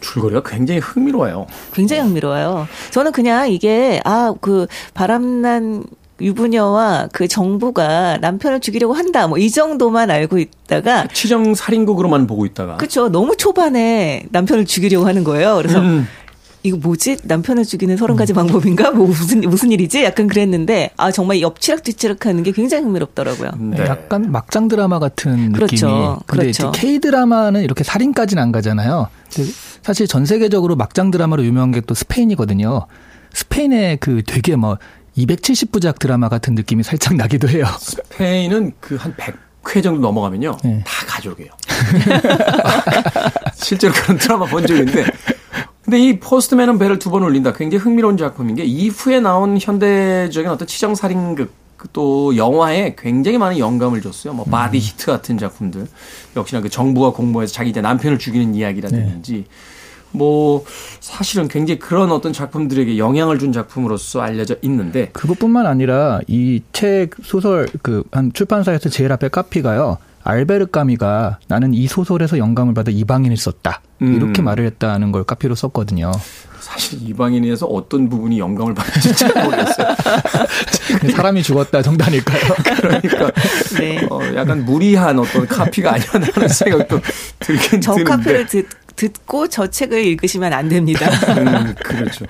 줄거리가 0.00 0.42
굉장히 0.44 0.80
흥미로워요. 0.80 1.46
굉장히 1.72 2.02
흥미로워요. 2.02 2.66
저는 2.90 3.12
그냥 3.12 3.50
이게 3.50 4.00
아 4.04 4.34
그 4.40 4.66
바람난 4.94 5.84
유부녀와 6.20 7.08
그 7.12 7.26
정부가 7.28 8.18
남편을 8.18 8.60
죽이려고 8.60 8.94
한다 8.94 9.26
뭐 9.26 9.38
이 9.38 9.50
정도만 9.50 10.10
알고 10.10 10.38
있다가 10.38 11.08
치정 11.12 11.54
살인극으로만 11.54 12.26
보고 12.26 12.46
있다가 12.46 12.76
그쵸 12.76 13.08
너무 13.10 13.36
초반에 13.36 14.24
남편을 14.30 14.64
죽이려고 14.66 15.06
하는 15.06 15.24
거예요. 15.24 15.56
그래서 15.56 15.80
음. 15.80 16.06
이거 16.66 16.78
뭐지 16.78 17.18
남편을 17.24 17.64
죽이는 17.66 17.98
서른 17.98 18.16
가지 18.16 18.32
방법인가 18.32 18.90
뭐 18.90 19.06
무슨 19.06 19.42
무슨 19.42 19.70
일이지 19.70 20.02
약간 20.02 20.26
그랬는데 20.26 20.90
아 20.96 21.12
정말 21.12 21.42
옆치락 21.42 21.82
뒤치락하는 21.84 22.42
게 22.42 22.52
굉장히 22.52 22.84
흥미롭더라고요. 22.84 23.50
네. 23.58 23.76
약간 23.80 24.32
막장 24.32 24.68
드라마 24.68 24.98
같은 24.98 25.52
그렇죠. 25.52 25.86
느낌이. 25.86 26.16
근데 26.26 26.42
그렇죠. 26.44 26.72
K 26.72 27.00
드라마는 27.00 27.62
이렇게 27.62 27.84
살인까지는 27.84 28.42
안 28.42 28.50
가잖아요. 28.50 29.08
사실 29.82 30.08
전 30.08 30.24
세계적으로 30.24 30.74
막장 30.74 31.10
드라마로 31.10 31.44
유명한 31.44 31.70
게 31.70 31.82
또 31.82 31.92
스페인이거든요. 31.94 32.86
스페인의 33.34 33.98
그 33.98 34.22
되게 34.26 34.56
뭐 34.56 34.78
270부작 35.18 35.98
드라마 35.98 36.30
같은 36.30 36.54
느낌이 36.54 36.82
살짝 36.82 37.14
나기도 37.16 37.46
해요. 37.50 37.66
스페인은 37.78 38.72
그 38.80 38.96
한 38.96 39.14
100회 39.16 39.82
정도 39.82 40.00
넘어가면요. 40.00 40.56
네. 40.64 40.82
다 40.86 41.04
가족이에요. 41.08 41.50
실제로 43.54 43.92
그런 43.92 44.16
드라마 44.16 44.46
본 44.46 44.66
적이 44.66 44.80
있는데. 44.80 45.04
근데 45.84 45.98
이 46.00 46.18
포스트맨은 46.18 46.78
배를 46.78 46.98
두번 46.98 47.22
올린다. 47.22 47.52
굉장히 47.52 47.82
흥미로운 47.82 48.16
작품인 48.16 48.56
게 48.56 48.64
이후에 48.64 49.20
나온 49.20 49.58
현대적인 49.60 50.50
어떤 50.50 50.66
치정살인극 50.66 51.52
또 51.92 52.34
영화에 52.34 52.94
굉장히 52.96 53.36
많은 53.36 53.58
영감을 53.58 54.00
줬어요. 54.00 54.32
뭐 54.32 54.46
Body 54.46 54.78
Heat 54.78 55.06
같은 55.06 55.36
작품들. 55.36 55.86
역시나 56.34 56.62
그 56.62 56.70
정부가 56.70 57.12
공모해서 57.12 57.52
자기 57.52 57.68
이제 57.70 57.82
남편을 57.82 58.18
죽이는 58.18 58.54
이야기라든지 58.54 59.44
뭐 60.12 60.64
사실은 61.00 61.48
굉장히 61.48 61.78
그런 61.78 62.10
어떤 62.12 62.32
작품들에게 62.32 62.96
영향을 62.96 63.38
준 63.38 63.52
작품으로서 63.52 64.20
알려져 64.22 64.54
있는데 64.62 65.10
그것뿐만 65.12 65.66
아니라 65.66 66.20
이 66.28 66.62
책 66.72 67.10
소설 67.22 67.68
그 67.82 68.04
한 68.12 68.32
출판사에서 68.32 68.88
제일 68.88 69.12
앞에 69.12 69.28
카피가요. 69.28 69.98
알베르 70.24 70.66
까뮈가 70.68 71.38
나는 71.48 71.74
이 71.74 71.86
소설에서 71.86 72.38
영감을 72.38 72.72
받아 72.74 72.90
이방인을 72.90 73.36
썼다. 73.36 73.82
음. 74.02 74.14
이렇게 74.16 74.42
말을 74.42 74.64
했다는 74.66 75.12
걸 75.12 75.24
카피로 75.24 75.54
썼거든요. 75.54 76.10
사실 76.60 76.98
이방인에서 77.08 77.66
어떤 77.66 78.08
부분이 78.08 78.38
영감을 78.38 78.72
받는지 78.74 79.14
잘 79.14 79.44
모르겠어요. 79.44 79.86
사람이 81.14 81.42
죽었다 81.42 81.82
정도 81.82 82.04
아닐까요? 82.04 82.40
그러니까 82.80 83.30
네. 83.78 84.06
어, 84.10 84.20
약간 84.34 84.64
무리한 84.64 85.18
어떤 85.18 85.46
카피가 85.46 85.92
아니었나라는 85.94 86.48
생각도 86.48 87.00
들긴 87.40 87.80
저 87.82 87.92
드는데. 87.92 88.10
카페를 88.10 88.46
듣, 88.46 88.66
듣고 88.96 89.48
저 89.48 89.66
책을 89.66 90.02
읽으시면 90.06 90.54
안 90.54 90.70
됩니다. 90.70 91.06
음, 91.36 91.74
그렇죠. 91.84 92.24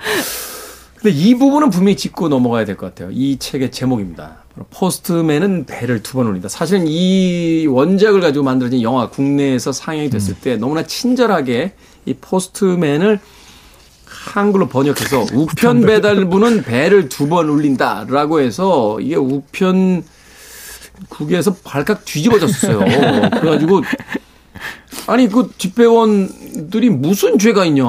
근데 0.97 1.11
이 1.11 1.33
부분은 1.35 1.69
분명히 1.69 1.95
짚고 1.95 2.27
넘어가야 2.27 2.65
될 2.65 2.75
것 2.75 2.87
같아요. 2.87 3.09
이 3.13 3.37
책의 3.39 3.71
제목입니다. 3.71 4.43
포스트맨은 4.71 5.65
배를 5.65 6.01
두 6.01 6.17
번 6.17 6.27
올린다. 6.27 6.47
사실은 6.47 6.85
이 6.87 7.67
원작을 7.67 8.21
가지고 8.21 8.45
만들어진 8.45 8.81
영화 8.81 9.09
국내에서 9.09 9.71
상영이 9.71 10.09
됐을 10.09 10.35
때 10.35 10.55
너무나 10.57 10.83
친절하게 10.83 11.73
이 12.05 12.13
포스트맨을 12.13 13.19
한글로 14.05 14.67
번역해서 14.69 15.25
우편 15.35 15.81
배달부는 15.81 16.63
배를 16.63 17.09
두 17.09 17.27
번 17.27 17.49
울린다라고 17.49 18.39
해서 18.39 18.99
이게 19.01 19.15
우편 19.15 20.03
국에서 21.09 21.53
발칵 21.63 22.05
뒤집어졌어요. 22.05 22.79
그래가지고 23.39 23.81
아니 25.07 25.27
그 25.27 25.51
집배원들이 25.57 26.89
무슨 26.89 27.37
죄가 27.37 27.65
있냐 27.65 27.83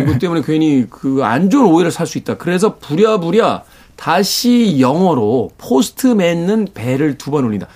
이것 0.00 0.18
때문에 0.20 0.42
괜히 0.46 0.86
그 0.88 1.22
안 1.24 1.50
좋은 1.50 1.66
오해를 1.66 1.90
살 1.90 2.06
수 2.06 2.18
있다. 2.18 2.36
그래서 2.36 2.76
부랴부랴 2.78 3.64
다시 3.96 4.80
영어로 4.80 5.50
포스트맨은 5.58 6.68
배를 6.74 7.18
두번 7.18 7.44
울린다. 7.44 7.66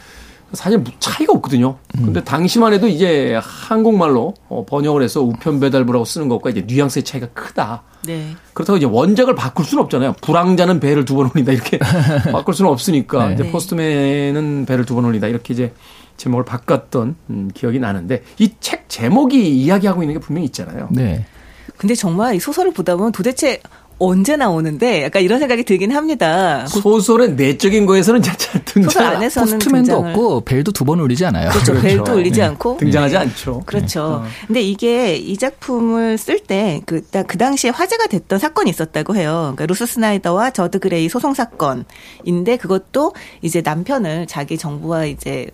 사실 0.54 0.82
차이가 0.98 1.34
없거든요. 1.34 1.76
근데 1.94 2.24
당시만 2.24 2.72
해도 2.72 2.88
이제 2.88 3.38
한국말로 3.42 4.32
어, 4.48 4.64
번역을 4.66 5.02
해서 5.02 5.20
우편 5.20 5.60
배달부라고 5.60 6.06
쓰는 6.06 6.28
것과 6.30 6.48
이제 6.48 6.64
뉘앙스의 6.66 7.02
차이가 7.04 7.26
크다. 7.34 7.82
네. 8.06 8.30
그렇다고 8.54 8.78
이제 8.78 8.86
원작을 8.86 9.34
바꿀 9.34 9.66
수는 9.66 9.84
없잖아요. 9.84 10.14
불황자는 10.22 10.80
배를 10.80 11.04
두 11.04 11.16
번 11.16 11.30
올린다 11.30 11.52
이렇게 11.52 11.78
바꿀 12.32 12.54
수는 12.54 12.70
없으니까 12.70 13.28
네. 13.28 13.34
이제 13.34 13.42
네. 13.42 13.50
포스트맨은 13.52 14.64
벨을 14.66 14.86
두 14.86 14.94
번 14.94 15.04
울린다 15.04 15.26
이렇게 15.26 15.52
이제 15.52 15.72
제목을 16.16 16.44
바꿨던 16.46 17.16
음, 17.28 17.50
기억이 17.52 17.78
나는데 17.78 18.22
이 18.38 18.52
책 18.60 18.88
제목이 18.88 19.50
이야기하고 19.50 20.02
있는 20.02 20.14
게 20.14 20.20
분명히 20.20 20.46
있잖아요. 20.46 20.88
네. 20.90 21.26
근데 21.76 21.94
정말 21.94 22.34
이 22.34 22.40
소설을 22.40 22.72
보다 22.72 22.96
보면 22.96 23.12
도대체 23.12 23.60
언제 24.00 24.36
나오는데 24.36 25.02
약간 25.04 25.22
이런 25.22 25.38
생각이 25.40 25.64
들긴 25.64 25.90
합니다. 25.92 26.66
소설의 26.68 27.32
내적인 27.32 27.84
거에서는 27.86 28.22
소설 28.22 28.64
등장 28.64 29.06
안에서는 29.06 29.52
포스트맨도 29.54 29.96
없고 29.96 30.40
벨도 30.42 30.72
두 30.72 30.84
번 30.84 31.00
울리지 31.00 31.26
않아요. 31.26 31.50
그렇죠. 31.50 31.72
그렇죠. 31.72 31.86
벨도 31.86 32.12
울리지 32.14 32.40
네. 32.40 32.46
않고 32.46 32.76
등장하지 32.78 33.16
않죠. 33.16 33.62
그렇죠. 33.66 34.24
근데 34.46 34.62
이게 34.62 35.16
이 35.16 35.36
작품을 35.36 36.16
쓸 36.16 36.38
때그 36.38 37.02
그 37.26 37.38
당시에 37.38 37.70
화제가 37.70 38.06
됐던 38.06 38.38
사건이 38.38 38.70
있었다고 38.70 39.16
해요. 39.16 39.52
그러니까 39.56 39.66
루스 39.66 39.86
스나이더와 39.86 40.50
저드 40.52 40.78
그레이 40.78 41.08
소송 41.08 41.34
사건인데 41.34 42.56
그것도 42.58 43.14
이제 43.42 43.60
남편을 43.62 44.26
자기 44.28 44.56
정부와 44.56 45.06
이제 45.06 45.48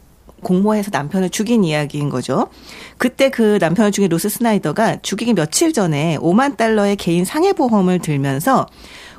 공모해서 0.44 0.90
남편을 0.92 1.30
죽인 1.30 1.64
이야기인 1.64 2.08
거죠. 2.10 2.46
그때 2.98 3.30
그 3.30 3.58
남편을 3.60 3.90
죽인 3.90 4.08
루스 4.10 4.28
스나이더가 4.28 4.98
죽이기 5.02 5.34
며칠 5.34 5.72
전에 5.72 6.16
5만 6.20 6.56
달러의 6.56 6.94
개인 6.94 7.24
상해보험을 7.24 7.98
들면서 7.98 8.66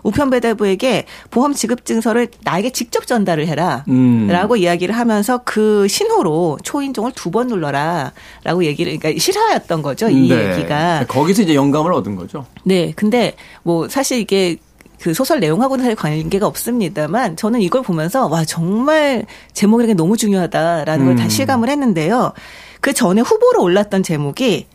우편 0.04 0.30
배달부에게 0.30 1.06
보험 1.32 1.54
지급 1.54 1.84
증서를 1.84 2.28
나에게 2.44 2.70
직접 2.70 3.08
전달을 3.08 3.48
해라. 3.48 3.84
음. 3.88 4.28
라고 4.30 4.56
이야기를 4.56 4.96
하면서 4.96 5.42
그 5.44 5.88
신호로 5.88 6.60
초인종을 6.64 7.12
두 7.14 7.32
번 7.32 7.48
눌러라. 7.48 8.14
라고 8.44 8.64
얘기를, 8.64 8.96
그러니까 9.00 9.20
실화였던 9.20 9.82
거죠. 9.82 10.08
이 10.08 10.30
네. 10.30 10.52
얘기가. 10.52 11.06
거기서 11.08 11.42
이제 11.42 11.56
영감을 11.56 11.92
얻은 11.92 12.16
거죠. 12.16 12.46
네. 12.64 12.94
근데 12.96 13.34
뭐 13.64 13.90
사실 13.90 14.20
이게 14.20 14.58
그 15.02 15.14
소설 15.14 15.40
내용하고는 15.40 15.84
사실 15.84 15.96
관계가 15.96 16.48
없습니다만 16.48 17.36
저는 17.36 17.62
이걸 17.62 17.82
보면서 17.82 18.28
와, 18.28 18.46
정말 18.46 19.26
제목이라는 19.54 19.96
게 19.96 19.98
너무 19.98 20.18
중요하다라는 20.18 21.06
걸 21.06 21.16
음. 21.16 21.18
다시 21.18 21.38
실감을 21.38 21.70
했는데요. 21.70 22.34
그 22.82 22.94
전에 22.94 23.22
후보로 23.22 23.64
올랐던 23.64 24.04
제목이 24.04 24.68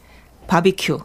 바비큐. 0.46 0.98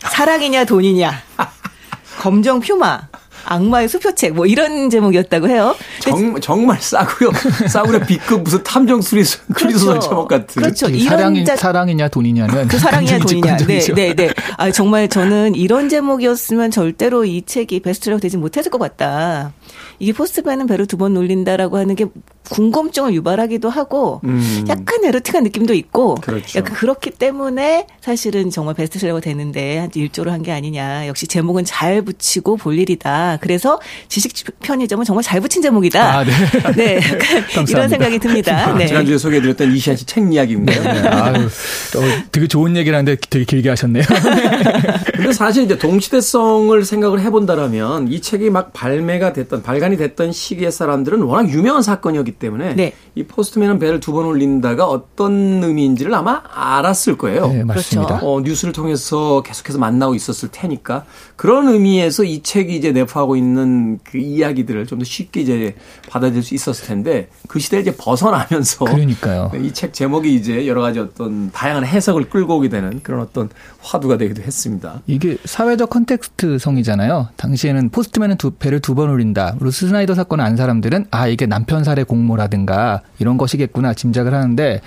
사랑이냐 0.00 0.64
돈이냐. 0.64 1.12
검정 2.20 2.60
퓨마. 2.60 3.08
악마의 3.50 3.88
수표책 3.88 4.34
뭐 4.34 4.44
이런 4.46 4.90
제목이었다고 4.90 5.48
해요. 5.48 5.74
정, 6.00 6.38
정말 6.40 6.78
싸구려, 6.80 7.30
싸구려 7.68 8.00
B급 8.06 8.42
무슨 8.42 8.62
탐정 8.62 9.00
수리, 9.00 9.24
수리소설 9.24 10.00
제목 10.00 10.28
같은. 10.28 10.62
그렇죠. 10.62 10.86
그 10.86 10.92
이런 10.92 11.08
사랑이, 11.18 11.44
자- 11.44 11.56
사랑이 11.56 11.94
냐 11.94 12.08
돈이냐는 12.08 12.68
그 12.68 12.78
사랑이냐 12.78 13.18
돈이냐. 13.18 13.56
네. 13.58 13.78
네, 13.80 14.14
네. 14.14 14.30
아, 14.56 14.70
정말 14.70 15.08
저는 15.08 15.54
이런 15.54 15.88
제목이었으면 15.88 16.70
절대로 16.70 17.24
이 17.24 17.42
책이 17.44 17.80
베스트셀러가 17.80 18.20
되지 18.20 18.36
못했을 18.36 18.70
것 18.70 18.78
같다. 18.78 19.52
이게 19.98 20.12
포스트맨은 20.12 20.66
배를 20.66 20.86
두번 20.86 21.14
놀린다라고 21.14 21.76
하는 21.76 21.94
게 21.94 22.06
궁금증을 22.50 23.12
유발하기도 23.14 23.68
하고 23.68 24.20
음. 24.24 24.64
약간 24.68 25.04
에로틱한 25.04 25.44
느낌도 25.44 25.74
있고 25.74 26.14
그렇죠. 26.16 26.58
약간 26.58 26.74
그렇기 26.74 27.10
때문에 27.10 27.86
사실은 28.00 28.48
정말 28.50 28.74
베스트셀러가 28.74 29.20
되는데 29.20 29.78
한 29.78 29.90
일조를 29.94 30.32
한 30.32 30.38
게 30.38 30.52
아니냐. 30.52 31.06
역시 31.08 31.26
제목은 31.26 31.64
잘 31.64 32.00
붙이고 32.02 32.56
볼 32.56 32.78
일이다. 32.78 33.38
그래서 33.40 33.80
지식 34.08 34.32
편의점은 34.60 35.04
정말 35.04 35.24
잘 35.24 35.40
붙인 35.40 35.60
제목이다. 35.62 36.18
아, 36.20 36.24
네. 36.24 36.32
네, 36.76 37.00
약간 37.52 37.66
이런. 37.68 37.88
생각이 37.88 38.18
듭니다. 38.20 38.72
네. 38.74 38.86
지난주에 38.86 39.18
소개해드렸던 39.18 39.74
이시안 39.74 39.96
씨 39.96 40.06
책 40.06 40.32
이야기인데요. 40.32 40.82
네. 40.82 41.00
아유, 41.08 41.44
어, 41.44 42.00
되게 42.32 42.46
좋은 42.46 42.76
얘기를 42.76 42.96
하는데 42.96 43.16
되게 43.28 43.44
길게 43.44 43.68
하셨네요. 43.70 44.04
근데 45.14 45.32
사실 45.32 45.64
이제 45.64 45.76
동시대성을 45.76 46.84
생각을 46.84 47.20
해본다라면 47.20 48.08
이 48.12 48.20
책이 48.20 48.50
막 48.50 48.72
발매가 48.72 49.32
됐던 49.32 49.62
발간 49.62 49.87
이 49.92 49.96
됐던 49.96 50.32
시기의 50.32 50.70
사람들은 50.72 51.22
워낙 51.22 51.48
유명한 51.50 51.82
사건이었기 51.82 52.32
때문에 52.32 52.74
네. 52.74 52.92
이 53.14 53.24
포스트맨은 53.24 53.78
배를 53.78 54.00
두 54.00 54.12
번 54.12 54.24
올린다가 54.26 54.86
어떤 54.86 55.62
의미인지를 55.62 56.14
아마 56.14 56.42
알았을 56.52 57.16
거예요. 57.18 57.48
네, 57.48 57.62
맞습니다. 57.64 58.20
어, 58.22 58.40
뉴스를 58.40 58.72
통해서 58.72 59.42
계속해서 59.42 59.78
만나고 59.78 60.14
있었을 60.14 60.48
테니까 60.50 61.04
그런 61.36 61.68
의미에서 61.68 62.24
이 62.24 62.42
책이 62.42 62.74
이제 62.76 62.90
내포하고 62.92 63.36
있는 63.36 63.98
그 64.04 64.18
이야기들을 64.18 64.86
좀 64.86 64.98
더 64.98 65.04
쉽게 65.04 65.40
이제 65.42 65.76
받아들일 66.10 66.42
수 66.42 66.54
있었을 66.54 66.86
텐데 66.88 67.28
그 67.46 67.60
시대를 67.60 67.82
이제 67.82 67.94
벗어나면서 67.96 68.84
그러니까요. 68.86 69.52
이 69.62 69.72
책 69.72 69.92
제목이 69.94 70.34
이제 70.34 70.66
여러 70.66 70.80
가지 70.82 70.98
어떤 70.98 71.52
다양한 71.52 71.84
해석을 71.84 72.28
끌고 72.30 72.56
오게 72.56 72.68
되는 72.68 72.98
그런 73.04 73.20
어떤 73.20 73.48
화두가 73.80 74.16
되기도 74.16 74.42
했습니다. 74.42 75.02
이게 75.06 75.36
사회적 75.44 75.90
context성이잖아요. 75.90 77.28
당시에는 77.36 77.90
포스트맨은 77.90 78.36
두, 78.38 78.50
벨을 78.50 78.80
두 78.80 78.94
번 78.98 79.10
울린다. 79.10 79.54
스나이더 79.86 80.14
사건 80.14 80.40
안 80.40 80.56
사람들은 80.56 81.06
아 81.10 81.28
이게 81.28 81.46
남편 81.46 81.84
살해 81.84 82.02
공모라든가 82.02 83.02
이런 83.18 83.36
것이겠구나 83.38 83.94
짐작을 83.94 84.34
하는데 84.34 84.80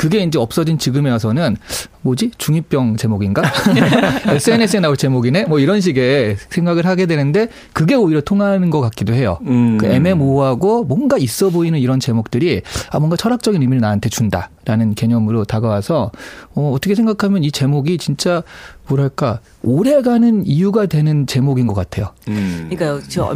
그게 0.00 0.22
이제 0.22 0.38
없어진 0.38 0.78
지금에 0.78 1.10
와서는 1.10 1.58
뭐지 2.00 2.30
중2병 2.38 2.96
제목인가 2.96 3.42
SNS에 4.32 4.80
나올 4.80 4.96
제목이네 4.96 5.44
뭐 5.44 5.58
이런 5.58 5.82
식의 5.82 6.38
생각을 6.48 6.86
하게 6.86 7.04
되는데 7.04 7.48
그게 7.74 7.94
오히려 7.94 8.22
통하는 8.22 8.70
것 8.70 8.80
같기도 8.80 9.12
해요. 9.12 9.38
음. 9.42 9.76
그 9.76 9.84
애매모호하고 9.84 10.84
뭔가 10.84 11.18
있어 11.18 11.50
보이는 11.50 11.78
이런 11.78 12.00
제목들이 12.00 12.62
아 12.90 12.98
뭔가 12.98 13.16
철학적인 13.16 13.60
의미를 13.60 13.82
나한테 13.82 14.08
준다라는 14.08 14.94
개념으로 14.94 15.44
다가와서 15.44 16.12
어, 16.54 16.72
어떻게 16.74 16.94
생각하면 16.94 17.44
이 17.44 17.52
제목이 17.52 17.98
진짜 17.98 18.42
뭐랄까 18.88 19.40
오래가는 19.62 20.46
이유가 20.46 20.86
되는 20.86 21.26
제목인 21.26 21.66
것 21.66 21.74
같아요. 21.74 22.14
음. 22.28 22.70
그러니까 22.70 23.06
저 23.10 23.34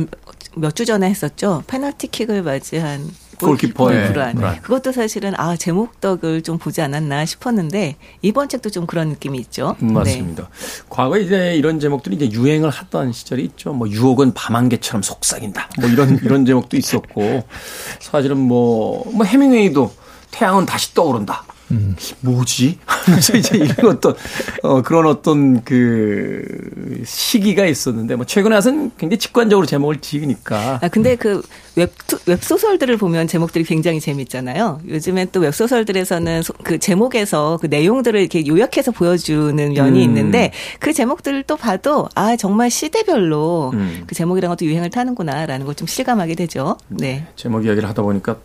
몇 0.56 0.74
주 0.74 0.84
전에 0.84 1.08
했었죠. 1.08 1.62
페널티킥을 1.66 2.42
맞이한 2.42 3.08
골키퍼의 3.40 4.12
불안. 4.12 4.34
불안. 4.36 4.62
그것도 4.62 4.92
사실은 4.92 5.34
아 5.36 5.56
제목덕을 5.56 6.42
좀 6.42 6.58
보지 6.58 6.80
않았나 6.80 7.24
싶었는데 7.26 7.96
이번 8.22 8.48
책도 8.48 8.70
좀 8.70 8.86
그런 8.86 9.08
느낌이 9.08 9.38
있죠. 9.40 9.76
음, 9.82 9.88
네. 9.88 9.92
맞습니다. 9.94 10.48
과거에 10.88 11.22
이제 11.22 11.54
이런 11.56 11.80
제목들이 11.80 12.16
이제 12.16 12.30
유행을 12.30 12.70
하던 12.70 13.12
시절이 13.12 13.42
있죠. 13.44 13.72
뭐 13.72 13.88
유혹은 13.88 14.34
밤안개처럼 14.34 15.02
속삭인다. 15.02 15.70
뭐 15.80 15.88
이런 15.90 16.18
이런 16.22 16.46
제목도 16.46 16.76
있었고 16.76 17.42
사실은 18.00 18.38
뭐뭐 18.38 19.24
해밍웨이도 19.24 19.92
태양은 20.30 20.66
다시 20.66 20.94
떠오른다. 20.94 21.44
뭐지? 22.20 22.78
하면서 22.86 23.36
이제 23.36 23.56
이런 23.58 23.90
어떤 23.96 24.14
어 24.62 24.82
그런 24.82 25.06
어떤 25.06 25.62
그 25.64 26.42
시기가 27.04 27.66
있었는데 27.66 28.16
뭐 28.16 28.24
최근에 28.26 28.54
와서는 28.54 28.92
굉장히 28.98 29.18
직관적으로 29.18 29.66
제목을 29.66 30.00
지으니까 30.00 30.78
아 30.82 30.88
근데 30.88 31.16
그 31.16 31.42
웹, 31.76 31.92
웹소설들을 32.26 32.96
보면 32.98 33.26
제목들이 33.26 33.64
굉장히 33.64 33.98
재밌잖아요. 34.00 34.80
요즘엔 34.88 35.28
또 35.32 35.40
웹소설들에서는 35.40 36.42
소- 36.42 36.52
그 36.62 36.78
제목에서 36.78 37.58
그 37.60 37.66
내용들을 37.66 38.18
이렇게 38.20 38.46
요약해서 38.46 38.92
보여주는 38.92 39.56
면이 39.72 39.98
음. 39.98 40.02
있는데 40.04 40.52
그 40.78 40.92
제목들을 40.92 41.42
또 41.44 41.56
봐도 41.56 42.08
아, 42.14 42.36
정말 42.36 42.70
시대별로 42.70 43.70
음. 43.74 44.04
그 44.06 44.14
제목이란 44.14 44.50
것도 44.50 44.64
유행을 44.66 44.90
타는구나라는 44.90 45.66
걸 45.66 45.74
좀 45.74 45.88
실감하게 45.88 46.36
되죠. 46.36 46.76
네. 46.86 47.26
제목 47.34 47.64
이야기를 47.66 47.88
하다 47.88 48.02
보니까 48.02 48.36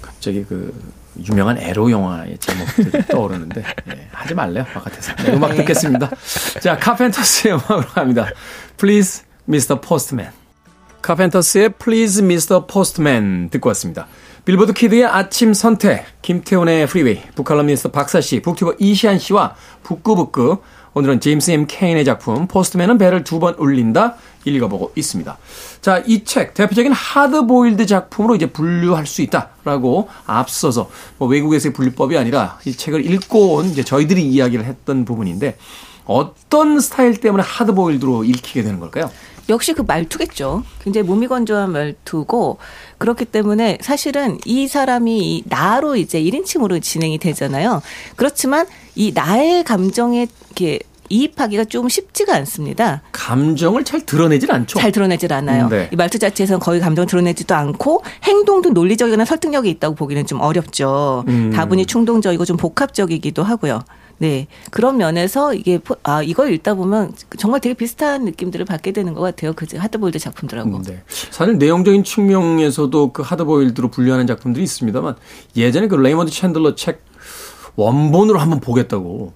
갑자기 0.00 0.44
그 0.48 0.72
유명한 1.28 1.58
에로 1.58 1.90
영화의 1.90 2.38
제목들이 2.38 3.06
떠오르는데 3.08 3.64
예, 3.88 4.08
하지 4.12 4.34
말래요 4.34 4.64
바깥에서 4.72 5.14
네, 5.16 5.32
음악 5.32 5.54
듣겠습니다. 5.56 6.10
자 6.60 6.76
카펜터스의 6.76 7.54
음악으로 7.54 7.88
갑니다. 7.88 8.26
Please, 8.76 9.24
Mr. 9.48 9.80
Postman. 9.80 10.30
카펜터스의 11.02 11.70
Please, 11.82 12.24
Mr. 12.24 12.66
Postman 12.66 13.50
듣고 13.50 13.68
왔습니다. 13.70 14.06
빌보드 14.44 14.72
키드의 14.72 15.04
아침 15.04 15.52
선택, 15.52 16.04
김태훈의 16.22 16.86
프리웨이, 16.86 17.22
북칼럼니스트 17.34 17.90
박사 17.90 18.20
씨, 18.20 18.40
북튜버 18.40 18.74
이시안 18.78 19.18
씨와 19.18 19.54
북구북구 19.82 20.58
오늘은 20.92 21.20
제임스 21.20 21.50
M. 21.52 21.66
케인의 21.68 22.04
작품 22.04 22.46
포스트맨은 22.48 22.98
배를 22.98 23.22
두 23.24 23.38
번 23.38 23.54
울린다 23.54 24.16
읽어보고 24.44 24.92
있습니다. 24.96 25.38
자, 25.80 26.02
이 26.06 26.24
책 26.24 26.54
대표적인 26.54 26.92
하드보일드 26.92 27.86
작품으로 27.86 28.34
이제 28.34 28.46
분류할 28.46 29.06
수 29.06 29.22
있다라고 29.22 30.08
앞서서 30.26 30.90
뭐 31.18 31.28
외국에서의 31.28 31.72
분류법이 31.72 32.18
아니라 32.18 32.58
이 32.64 32.72
책을 32.72 33.10
읽고 33.10 33.54
온 33.54 33.66
이제 33.66 33.82
저희들이 33.84 34.22
이야기를 34.26 34.64
했던 34.64 35.04
부분인데 35.04 35.56
어떤 36.06 36.80
스타일 36.80 37.18
때문에 37.20 37.42
하드보일드로 37.46 38.24
읽히게 38.24 38.62
되는 38.62 38.80
걸까요? 38.80 39.10
역시 39.48 39.72
그 39.72 39.82
말투겠죠. 39.82 40.62
굉장히 40.82 41.06
무미건조한 41.08 41.72
말투고 41.72 42.58
그렇기 42.98 43.24
때문에 43.24 43.78
사실은 43.80 44.38
이 44.44 44.68
사람이 44.68 45.18
이 45.18 45.42
나로 45.46 45.96
이제 45.96 46.20
1인칭으로 46.22 46.80
진행이 46.82 47.18
되잖아요. 47.18 47.82
그렇지만 48.16 48.66
이 48.94 49.12
나의 49.12 49.64
감정에 49.64 50.28
이렇게 50.50 50.80
이입하기가 51.12 51.64
좀 51.64 51.88
쉽지가 51.88 52.36
않습니다. 52.36 53.02
감정을 53.10 53.82
잘 53.84 54.00
드러내질 54.06 54.52
않죠. 54.52 54.78
잘 54.78 54.92
드러내질 54.92 55.32
않아요. 55.32 55.68
네. 55.68 55.88
이 55.92 55.96
말투 55.96 56.20
자체에서는 56.20 56.60
거의 56.60 56.78
감정 56.80 57.04
드러내지도 57.06 57.52
않고 57.54 58.04
행동도 58.22 58.70
논리적이거나 58.70 59.24
설득력이 59.24 59.68
있다고 59.70 59.96
보기는 59.96 60.24
좀 60.26 60.40
어렵죠. 60.40 61.24
음. 61.26 61.50
다분히 61.52 61.84
충동적이고 61.84 62.44
좀 62.44 62.56
복합적이기도 62.56 63.42
하고요. 63.42 63.80
네. 64.18 64.46
그런 64.70 64.98
면에서 64.98 65.52
이게, 65.54 65.78
포- 65.78 65.96
아, 66.04 66.22
이걸 66.22 66.52
읽다 66.52 66.74
보면 66.74 67.12
정말 67.38 67.60
되게 67.60 67.74
비슷한 67.74 68.24
느낌들을 68.26 68.64
받게 68.66 68.92
되는 68.92 69.12
것 69.14 69.20
같아요. 69.22 69.52
그 69.54 69.66
하드보일드 69.76 70.18
작품들하고. 70.20 70.82
네. 70.82 71.02
사실 71.08 71.58
내용적인 71.58 72.04
측면에서도 72.04 73.12
그 73.12 73.22
하드보일드로 73.22 73.88
분류하는 73.88 74.26
작품들이 74.28 74.62
있습니다만 74.62 75.16
예전에 75.56 75.88
그 75.88 75.96
레이먼드 75.96 76.30
챈들러 76.30 76.76
책 76.76 77.02
원본으로 77.76 78.38
한번 78.38 78.60
보겠다고. 78.60 79.32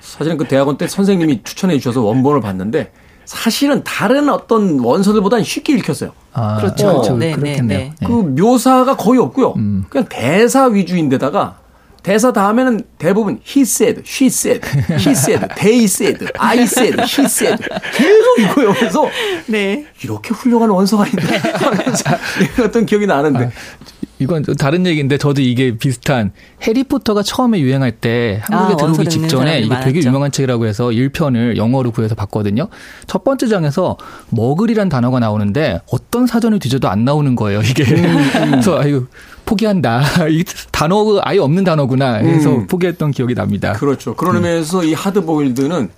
사실은 0.00 0.36
그 0.36 0.46
대학원 0.46 0.76
때 0.76 0.86
선생님이 0.86 1.42
추천해 1.42 1.78
주셔서 1.78 2.02
원본을 2.02 2.40
봤는데 2.40 2.92
사실은 3.24 3.82
다른 3.84 4.28
어떤 4.28 4.80
원서들보다는 4.80 5.44
쉽게 5.44 5.74
읽혔어요. 5.74 6.12
아, 6.32 6.56
그렇죠. 6.56 6.86
그렇죠. 6.86 7.16
네, 7.16 7.32
그렇겠네요. 7.32 7.78
네, 7.78 7.94
네. 7.98 8.06
그 8.06 8.12
묘사가 8.12 8.96
거의 8.96 9.20
없고요. 9.20 9.54
그냥 9.88 10.06
대사 10.08 10.66
위주인데다가 10.66 11.58
대사 12.02 12.32
다음에는 12.32 12.82
대부분 12.98 13.40
he 13.46 13.62
said, 13.62 14.02
she 14.04 14.26
said, 14.26 14.60
he 14.98 15.12
said, 15.12 15.48
they 15.54 15.84
said, 15.84 16.32
I 16.36 16.62
said, 16.62 17.00
he 17.00 17.24
said 17.26 17.62
계속 17.94 18.40
이거요. 18.40 18.74
그래서 18.74 19.08
네. 19.46 19.86
이렇게 20.02 20.34
훌륭한 20.34 20.68
원서가 20.68 21.06
있네 21.06 21.36
하면서 21.54 22.04
어떤 22.64 22.86
기억이 22.86 23.06
나는데 23.06 23.52
이건 24.22 24.44
좀 24.44 24.54
다른 24.54 24.86
얘기인데 24.86 25.18
저도 25.18 25.40
이게 25.42 25.76
비슷한 25.76 26.32
해리포터가 26.62 27.22
처음에 27.22 27.60
유행할 27.60 27.92
때 27.92 28.40
한국에 28.44 28.74
아, 28.74 28.76
들어오기 28.76 29.08
직전에 29.08 29.60
이게 29.60 29.68
되게 29.80 29.90
많았죠. 29.98 30.08
유명한 30.08 30.30
책이라고 30.32 30.66
해서 30.66 30.86
1편을 30.86 31.56
영어로 31.56 31.90
구해서 31.90 32.14
봤거든요. 32.14 32.68
첫 33.06 33.24
번째 33.24 33.48
장에서 33.48 33.96
머글이란 34.30 34.88
단어가 34.88 35.18
나오는데 35.18 35.80
어떤 35.90 36.26
사전을 36.26 36.58
뒤져도 36.58 36.88
안 36.88 37.04
나오는 37.04 37.34
거예요, 37.34 37.60
이게. 37.62 37.84
그래서 38.32 38.78
아유 38.80 39.06
포기한다. 39.44 40.02
이 40.30 40.44
단어가 40.70 41.20
아예 41.24 41.38
없는 41.38 41.64
단어구나 41.64 42.14
해서 42.14 42.50
음. 42.50 42.66
포기했던 42.66 43.10
기억이 43.10 43.34
납니다. 43.34 43.72
그렇죠. 43.74 44.14
그런 44.14 44.36
의미에서 44.36 44.84
이 44.84 44.94
하드보일드는 44.94 45.90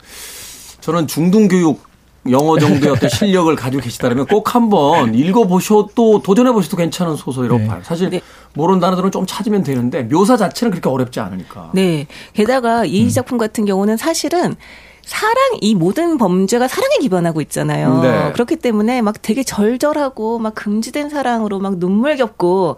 저는 0.81 1.07
중등교육 1.07 1.94
영어 2.31 2.59
정도의 2.59 2.93
어떤 2.93 3.09
실력을 3.09 3.55
가지고 3.55 3.83
계시다면 3.83 4.27
꼭 4.27 4.55
한번 4.55 5.15
읽어보셔도 5.15 6.23
도전해보셔도 6.23 6.77
괜찮은 6.77 7.17
소설이라고 7.17 7.61
네. 7.61 7.67
봐요. 7.67 7.81
사실 7.83 8.11
네. 8.11 8.21
모르는 8.55 8.81
단어들은 8.81 9.11
좀 9.11 9.27
찾으면 9.27 9.63
되는데 9.63 10.03
묘사 10.05 10.37
자체는 10.37 10.71
그렇게 10.71 10.89
어렵지 10.89 11.21
않으니까. 11.21 11.71
네. 11.75 12.07
게다가 12.33 12.85
이 12.85 13.11
작품 13.11 13.39
같은 13.39 13.65
경우는 13.65 13.97
사실은 13.97 14.57
사랑, 15.05 15.37
이 15.61 15.75
모든 15.75 16.17
범죄가 16.17 16.67
사랑에 16.67 16.97
기반하고 17.01 17.41
있잖아요. 17.43 18.01
네. 18.01 18.33
그렇기 18.33 18.57
때문에 18.57 19.03
막 19.03 19.21
되게 19.21 19.43
절절하고 19.43 20.39
막 20.39 20.55
금지된 20.55 21.11
사랑으로 21.11 21.59
막 21.59 21.77
눈물겹고 21.77 22.77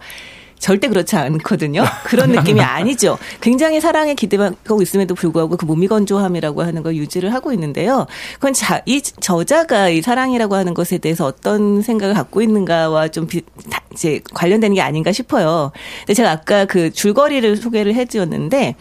절대 0.59 0.87
그렇지 0.87 1.15
않거든요. 1.15 1.83
그런 2.05 2.31
느낌이 2.31 2.59
아니죠. 2.61 3.17
굉장히 3.41 3.79
사랑에 3.79 4.15
기대하고 4.15 4.81
있음에도 4.81 5.13
불구하고 5.15 5.55
그 5.57 5.65
무미건조함이라고 5.65 6.63
하는 6.63 6.83
걸 6.83 6.95
유지를 6.95 7.33
하고 7.33 7.51
있는데요. 7.53 8.07
그건 8.35 8.53
자, 8.53 8.81
이 8.85 9.01
저자가 9.01 9.89
이 9.89 10.01
사랑이라고 10.01 10.55
하는 10.55 10.73
것에 10.73 10.97
대해서 10.97 11.25
어떤 11.25 11.81
생각을 11.81 12.15
갖고 12.15 12.41
있는가와 12.41 13.09
좀 13.09 13.27
비, 13.27 13.41
다- 13.69 13.81
이제 13.93 14.19
관련되는 14.33 14.73
게 14.75 14.81
아닌가 14.81 15.11
싶어요. 15.11 15.71
근데 16.01 16.13
제가 16.13 16.31
아까 16.31 16.65
그 16.65 16.91
줄거리를 16.91 17.55
소개를 17.57 17.93
해드렸는데 17.95 18.75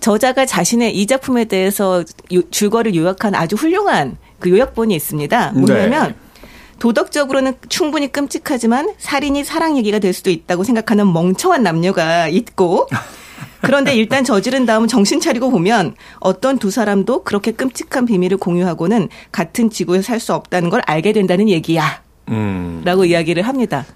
저자가 0.00 0.46
자신의 0.46 0.96
이 0.96 1.06
작품에 1.06 1.44
대해서 1.44 2.04
요- 2.32 2.50
줄거리를 2.50 2.98
요약한 3.00 3.34
아주 3.34 3.56
훌륭한 3.56 4.16
그 4.38 4.50
요약본이 4.50 4.94
있습니다. 4.94 5.52
뭐냐면 5.52 6.08
네. 6.08 6.14
도덕적으로는 6.80 7.54
충분히 7.68 8.10
끔찍하지만 8.10 8.94
살인이 8.98 9.44
사랑 9.44 9.76
얘기가 9.76 10.00
될 10.00 10.12
수도 10.12 10.30
있다고 10.30 10.64
생각하는 10.64 11.12
멍청한 11.12 11.62
남녀가 11.62 12.26
있고 12.26 12.88
그런데 13.62 13.94
일단 13.94 14.24
저지른 14.24 14.64
다음 14.66 14.88
정신 14.88 15.20
차리고 15.20 15.50
보면 15.50 15.94
어떤 16.18 16.58
두 16.58 16.70
사람도 16.70 17.22
그렇게 17.24 17.52
끔찍한 17.52 18.06
비밀을 18.06 18.38
공유하고는 18.38 19.08
같은 19.30 19.70
지구에 19.70 20.02
살 20.02 20.18
수 20.18 20.34
없다는 20.34 20.70
걸 20.70 20.82
알게 20.86 21.12
된다는 21.12 21.48
얘기야. 21.48 22.02
음. 22.28 22.82
라고 22.84 23.04
이야기를 23.04 23.42
합니다. 23.42 23.86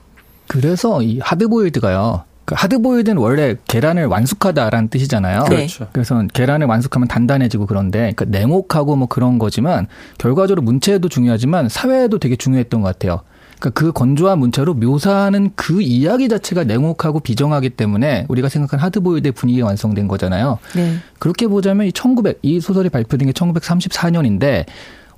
그래서 0.48 1.02
이 1.02 1.18
하드보일드가요. 1.20 2.24
그 2.44 2.54
하드보일드는 2.56 3.16
원래 3.16 3.56
계란을 3.66 4.06
완숙하다라는 4.06 4.88
뜻이잖아요. 4.88 5.44
네. 5.44 5.56
그렇죠. 5.56 5.86
그래서 5.92 6.22
계란을 6.32 6.66
완숙하면 6.66 7.08
단단해지고 7.08 7.66
그런데 7.66 8.12
그러니까 8.14 8.24
냉혹하고 8.26 8.96
뭐 8.96 9.08
그런 9.08 9.38
거지만 9.38 9.86
결과적으로 10.18 10.62
문체도 10.62 11.08
중요하지만 11.08 11.68
사회에도 11.68 12.18
되게 12.18 12.36
중요했던 12.36 12.82
것 12.82 12.88
같아요. 12.88 13.20
그러니까 13.58 13.70
그 13.70 13.92
건조한 13.92 14.38
문체로 14.38 14.74
묘사하는 14.74 15.52
그 15.54 15.80
이야기 15.80 16.28
자체가 16.28 16.64
냉혹하고 16.64 17.20
비정하기 17.20 17.70
때문에 17.70 18.26
우리가 18.28 18.48
생각한 18.48 18.78
하드보일드의 18.80 19.32
분위기가 19.32 19.66
완성된 19.66 20.06
거잖아요. 20.06 20.58
네. 20.74 20.96
그렇게 21.18 21.46
보자면 21.46 21.86
이 21.86 21.92
1900, 21.92 22.40
이 22.42 22.60
소설이 22.60 22.90
발표된 22.90 23.26
게 23.28 23.32
1934년인데 23.32 24.66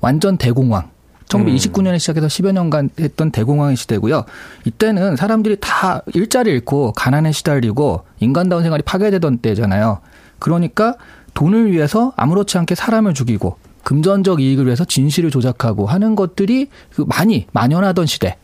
완전 0.00 0.36
대공황. 0.36 0.90
1929년에 1.28 1.98
시작해서 1.98 2.26
10여 2.26 2.52
년간 2.52 2.90
했던 3.00 3.30
대공황의 3.30 3.76
시대고요. 3.76 4.24
이때는 4.64 5.16
사람들이 5.16 5.56
다 5.60 6.02
일자리 6.14 6.50
잃고 6.50 6.92
가난에 6.92 7.32
시달리고 7.32 8.02
인간다운 8.20 8.62
생활이 8.62 8.82
파괴되던 8.82 9.38
때잖아요. 9.38 9.98
그러니까 10.38 10.94
돈을 11.34 11.72
위해서 11.72 12.12
아무렇지 12.16 12.58
않게 12.58 12.74
사람을 12.74 13.14
죽이고 13.14 13.56
금전적 13.82 14.40
이익을 14.40 14.66
위해서 14.66 14.84
진실을 14.84 15.30
조작하고 15.30 15.86
하는 15.86 16.16
것들이 16.16 16.68
그 16.94 17.04
많이 17.06 17.46
만연하던 17.52 18.06
시대. 18.06 18.36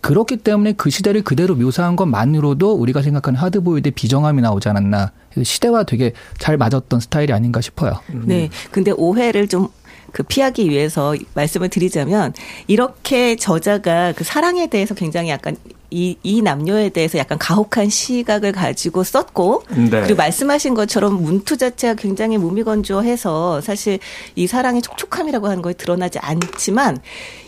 그렇기 0.00 0.36
때문에 0.36 0.74
그 0.74 0.90
시대를 0.90 1.22
그대로 1.22 1.54
묘사한 1.54 1.96
것만으로도 1.96 2.74
우리가 2.74 3.00
생각하는 3.00 3.40
하드보일드의 3.40 3.92
비정함이 3.92 4.42
나오지 4.42 4.68
않았나. 4.68 5.12
시대와 5.42 5.84
되게 5.84 6.12
잘 6.38 6.58
맞았던 6.58 7.00
스타일이 7.00 7.32
아닌가 7.32 7.62
싶어요. 7.62 7.94
네. 8.12 8.50
근데 8.70 8.90
오해를 8.90 9.48
좀 9.48 9.68
그 10.14 10.22
피하기 10.22 10.70
위해서 10.70 11.14
말씀을 11.34 11.68
드리자면 11.68 12.32
이렇게 12.68 13.34
저자가 13.34 14.12
그 14.12 14.22
사랑에 14.22 14.68
대해서 14.68 14.94
굉장히 14.94 15.28
약간 15.28 15.56
이, 15.90 16.16
이 16.22 16.40
남녀에 16.40 16.90
대해서 16.90 17.18
약간 17.18 17.36
가혹한 17.36 17.88
시각을 17.88 18.52
가지고 18.52 19.02
썼고 19.02 19.64
네. 19.70 19.90
그리고 19.90 20.14
말씀하신 20.14 20.74
것처럼 20.74 21.20
문투 21.20 21.56
자체가 21.56 21.94
굉장히 21.94 22.38
무미건조해서 22.38 23.60
사실 23.60 23.98
이 24.36 24.46
사랑의 24.46 24.82
촉촉함이라고 24.82 25.48
하는 25.48 25.62
거에 25.62 25.72
드러나지 25.72 26.20
않지만 26.20 26.98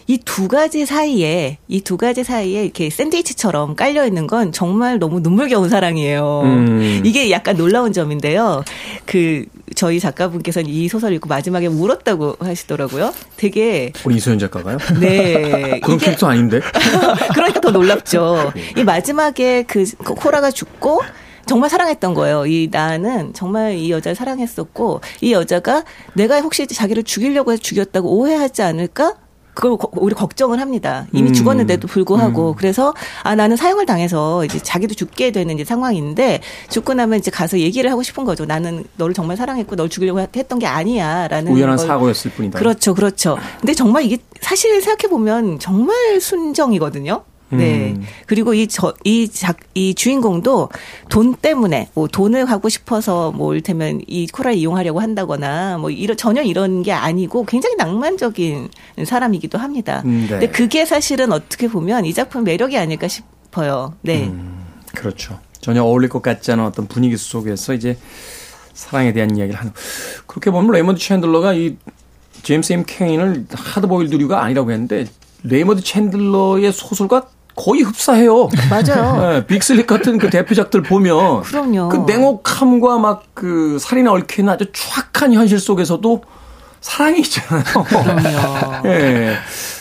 이 0.09 0.19
두 0.19 0.49
가지 0.49 0.87
사이에 0.87 1.59
이 1.69 1.81
두 1.81 1.97
가지 1.97 2.23
사이에 2.25 2.63
이렇게 2.65 2.91
샌드위치처럼 2.91 3.75
깔려 3.75 4.07
있는 4.07 4.27
건 4.27 4.53
정말 4.53 4.99
너무 4.99 5.21
눈물겨운 5.21 5.69
사랑이에요. 5.69 6.43
음. 6.45 7.03
이게 7.05 7.31
약간 7.31 7.57
놀라운 7.57 7.93
점인데요. 7.93 8.63
그 9.05 9.45
저희 9.75 9.99
작가분께서는 9.99 10.71
이 10.71 10.89
소설 10.89 11.13
읽고 11.15 11.29
마지막에 11.29 11.67
울었다고 11.67 12.37
하시더라고요. 12.39 13.13
되게 13.37 13.93
우리 14.05 14.17
이소연 14.17 14.39
작가가요? 14.39 14.79
네 15.01 15.81
그런 15.83 15.99
캐릭터 15.99 16.29
아닌데? 16.29 16.61
그러니까 17.35 17.61
더 17.61 17.71
놀랍죠. 17.71 18.53
이 18.77 18.85
마지막에 18.85 19.65
그 19.65 19.85
코라가 19.99 20.51
죽고 20.51 21.03
정말 21.47 21.69
사랑했던 21.71 22.15
거예요. 22.15 22.47
이 22.47 22.69
나는 22.71 23.33
정말 23.33 23.75
이 23.75 23.91
여자를 23.91 24.15
사랑했었고 24.17 25.01
이 25.21 25.33
여자가 25.33 25.85
내가 26.15 26.41
혹시 26.41 26.67
자기를 26.67 27.03
죽이려고 27.05 27.53
해서 27.53 27.61
죽였다고 27.63 28.19
오해하지 28.19 28.63
않을까? 28.63 29.15
그걸 29.57 29.79
거- 29.79 29.89
오히려 29.97 30.15
걱정을 30.17 30.61
합니다. 30.61 31.07
이미 31.13 31.31
음. 31.31 31.33
죽었는데도 31.33 31.89
불구하고 31.89 32.55
그래서 32.57 32.93
아 33.23 33.35
나는 33.35 33.57
사형을 33.57 33.87
당해서 33.87 34.45
이제 34.45 34.59
자기도 34.59 34.95
죽게 34.95 35.33
되는 35.33 35.55
이제 35.55 35.65
상황인데 35.65 36.43
죽고 36.69 36.93
나면 36.93 37.19
이제 37.19 37.31
가서 37.31 37.59
얘기를 37.59 37.91
하고 37.91 38.03
싶은 38.03 38.25
거죠. 38.25 38.45
나는 38.45 38.85
너를 38.97 39.15
정말 39.15 39.39
사랑했고 39.39 39.75
널 39.75 39.89
죽이려고 39.89 40.21
했던 40.21 40.59
게 40.59 40.67
아니야라는 40.67 41.53
우연한 41.53 41.79
걸 41.79 41.87
사고였을 41.87 42.31
뿐이다. 42.33 42.59
그렇죠, 42.59 42.95
그렇죠. 42.95 43.39
근데 43.59 43.73
정말 43.73 44.05
이게 44.05 44.19
사실 44.43 44.81
생각해 44.83 45.09
보면 45.11 45.59
정말 45.59 46.21
순정이거든요. 46.21 47.23
네. 47.51 47.95
음. 47.97 48.05
그리고 48.27 48.55
이 48.55 48.67
저, 48.67 48.93
이 49.05 49.29
작, 49.29 49.59
이 49.75 49.95
주인공도 49.95 50.69
돈 51.09 51.35
때문에, 51.35 51.89
뭐 51.95 52.09
돈을 52.09 52.45
갖고 52.47 52.69
싶어서 52.69 53.31
뭐 53.33 53.53
이를테면 53.53 54.01
이 54.07 54.27
코라를 54.27 54.59
이용하려고 54.59 55.01
한다거나 55.01 55.79
뭐 55.79 55.91
이런, 55.91 56.17
전혀 56.17 56.43
이런 56.43 56.83
게 56.83 56.93
아니고 56.93 57.45
굉장히 57.47 57.77
낭만적인 57.77 58.69
사람이기도 59.05 59.59
합니다. 59.59 60.03
음, 60.05 60.23
네. 60.23 60.29
근데 60.29 60.49
그게 60.49 60.85
사실은 60.85 61.33
어떻게 61.33 61.69
보면 61.69 62.05
이 62.05 62.13
작품 62.13 62.45
매력이 62.45 62.77
아닐까 62.77 63.07
싶어요. 63.09 63.95
네. 64.03 64.33
그렇죠. 64.95 65.39
전혀 65.61 65.83
어울릴 65.83 66.09
것 66.09 66.23
같지 66.23 66.53
않은 66.53 66.65
어떤 66.65 66.87
분위기 66.87 67.17
속에서 67.17 67.75
이제 67.75 67.99
사랑에 68.73 69.13
대한 69.13 69.37
이야기를 69.37 69.59
하는. 69.59 69.73
그렇게 70.27 70.51
보면 70.51 70.71
레이먼드 70.71 71.01
챈들러가 71.01 71.57
이 71.57 71.77
제임스 72.43 72.73
M. 72.73 72.85
케인을 72.87 73.47
하드보일드 73.51 74.15
류가 74.15 74.43
아니라고 74.43 74.71
했는데 74.71 75.07
레이먼드 75.43 75.83
챈들러의 75.83 76.71
소설과 76.73 77.29
거의 77.57 77.83
흡사해요. 77.83 78.49
맞아요. 78.71 79.31
네, 79.33 79.47
빅슬립 79.47 79.87
같은 79.87 80.19
그 80.19 80.31
대표작들 80.31 80.83
보면 80.83 81.43
그럼요. 81.43 81.89
그 81.89 81.97
냉혹함과 82.07 82.99
막 82.99 83.27
그 83.37 83.79
살인에 83.79 84.09
얽히는 84.09 84.51
아주 84.51 84.65
추악한 84.73 85.35
현실 85.35 85.61
속에서도 85.61 86.23
사랑이 86.81 87.21
있잖아요. 87.21 87.63
그럼요. 87.85 88.89
예. 88.89 89.37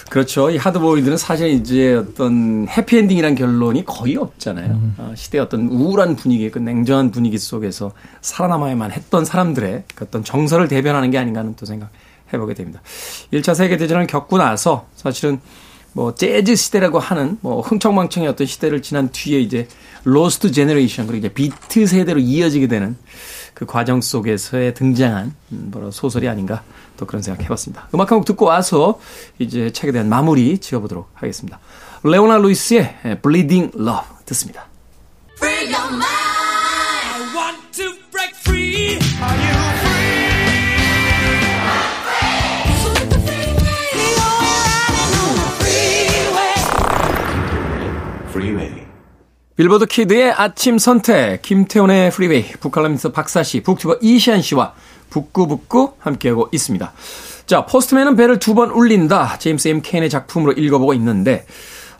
그렇죠. 0.09 0.49
이 0.49 0.57
하드보일드는 0.57 1.17
사실 1.17 1.49
이제 1.49 1.95
어떤 1.95 2.67
해피엔딩이란 2.69 3.35
결론이 3.35 3.85
거의 3.85 4.17
없잖아요. 4.17 4.79
어, 4.97 5.13
시대의 5.15 5.41
어떤 5.43 5.67
우울한 5.67 6.15
분위기, 6.17 6.51
그 6.51 6.59
냉정한 6.59 7.11
분위기 7.11 7.37
속에서 7.37 7.91
살아남아야만 8.21 8.91
했던 8.91 9.23
사람들의 9.23 9.83
그 9.95 10.05
어떤 10.05 10.23
정서를 10.23 10.67
대변하는 10.67 11.11
게 11.11 11.17
아닌가 11.17 11.39
하는 11.39 11.55
또 11.55 11.65
생각 11.65 11.89
해보게 12.33 12.53
됩니다. 12.55 12.81
1차 13.33 13.55
세계대전을 13.55 14.07
겪고 14.07 14.37
나서 14.37 14.85
사실은 14.95 15.39
뭐 15.95 16.13
재즈 16.13 16.55
시대라고 16.55 16.99
하는 16.99 17.37
뭐 17.39 17.61
흥청망청의 17.61 18.27
어떤 18.27 18.45
시대를 18.45 18.81
지난 18.81 19.09
뒤에 19.13 19.39
이제 19.39 19.65
Lost 20.03 20.51
Generation 20.51 21.07
그리고 21.07 21.25
이제 21.25 21.33
비트 21.33 21.87
세대로 21.87 22.19
이어지게 22.19 22.67
되는 22.67 22.97
그 23.53 23.65
과정 23.65 24.01
속에서의 24.01 24.73
등장한 24.73 25.33
음, 25.53 25.69
뭐라 25.71 25.91
소설이 25.91 26.27
아닌가 26.27 26.63
또 26.97 27.05
그런 27.05 27.21
생각 27.21 27.41
해봤습니다. 27.45 27.87
음악 27.93 28.11
한 28.11 28.17
곡 28.17 28.25
듣고 28.25 28.45
와서 28.45 28.99
이제 29.39 29.71
책에 29.71 29.93
대한 29.93 30.09
마무리 30.09 30.57
지어보도록 30.57 31.09
하겠습니다. 31.13 31.59
레오나 32.03 32.39
루이스의 32.39 33.19
Bleeding 33.23 33.71
Love 33.77 34.03
듣습니다. 34.25 34.67
빌보드 49.55 49.85
키드의 49.85 50.33
아침 50.33 50.77
선택, 50.77 51.41
김태훈의 51.41 52.11
프리웨이, 52.11 52.43
북칼럼니스트 52.59 53.13
박사씨, 53.13 53.61
북튜버 53.63 53.99
이시안 54.01 54.41
씨와 54.41 54.73
북구북구 55.09 55.93
함께하고 55.97 56.49
있습니다. 56.51 56.91
자, 57.45 57.65
포스트맨은 57.65 58.17
벨을 58.17 58.39
두 58.39 58.53
번 58.53 58.69
울린다. 58.71 59.39
제임스 59.39 59.69
M. 59.69 59.81
케인의 59.81 60.09
작품으로 60.09 60.51
읽어보고 60.51 60.93
있는데, 60.95 61.45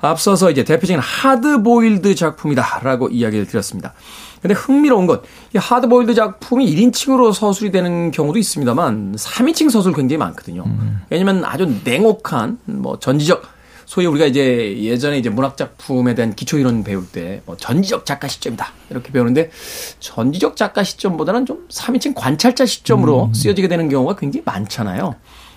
앞서서 0.02 0.52
이제 0.52 0.66
대표적인 0.66 1.00
하드보일드 1.00 2.16
작품이다라고 2.16 3.08
이야기를 3.10 3.48
드렸습니다. 3.48 3.94
근데 4.42 4.54
흥미로운 4.54 5.08
건, 5.08 5.22
이 5.54 5.58
하드보일드 5.58 6.14
작품이 6.14 6.66
1인칭으로 6.76 7.32
서술이 7.32 7.72
되는 7.72 8.12
경우도 8.12 8.38
있습니다만, 8.38 9.16
3인칭 9.16 9.70
서술 9.70 9.94
굉장히 9.94 10.18
많거든요. 10.18 10.66
왜냐면 11.10 11.46
아주 11.46 11.74
냉혹한, 11.86 12.60
뭐, 12.66 13.00
전지적, 13.00 13.55
소위 13.86 14.06
우리가 14.08 14.26
이제 14.26 14.78
예전에 14.80 15.18
이제 15.18 15.30
문학 15.30 15.58
작품에 15.58 16.16
대한 16.16 16.36
기초 16.36 16.58
이론 16.58 16.84
배울 16.84 17.06
때 17.08 17.42
뭐 17.46 17.56
전지적 17.58 18.06
작가 18.06 18.28
시점이다 18.28 18.72
이렇게 18.90 19.12
배우는데 19.12 19.52
전지적 20.00 20.56
작가 20.56 20.84
시점보다는 20.84 21.46
좀 21.46 21.68
3인칭 21.70 22.14
관찰자 22.16 22.66
시점으로 22.66 23.32
쓰여지게 23.34 23.68
되는 23.68 23.90
경우가 23.90 24.16
굉장히 24.16 24.44
많잖아요. 24.46 25.16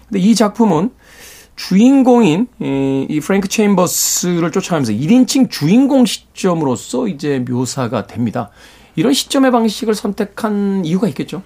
근데 0.08 0.20
이 0.20 0.34
작품은 0.34 0.90
주인공인 1.56 2.46
이, 2.60 3.06
이 3.08 3.20
프랭크 3.20 3.48
체인버스를 3.48 4.52
쫓아가면서 4.52 4.92
1인칭 4.92 5.50
주인공 5.50 6.04
시점으로서 6.06 7.08
이제 7.08 7.40
묘사가 7.48 8.06
됩니다. 8.06 8.50
이런 8.96 9.12
시점의 9.12 9.50
방식을 9.50 9.94
선택한 9.94 10.84
이유가 10.84 11.08
있겠죠. 11.08 11.42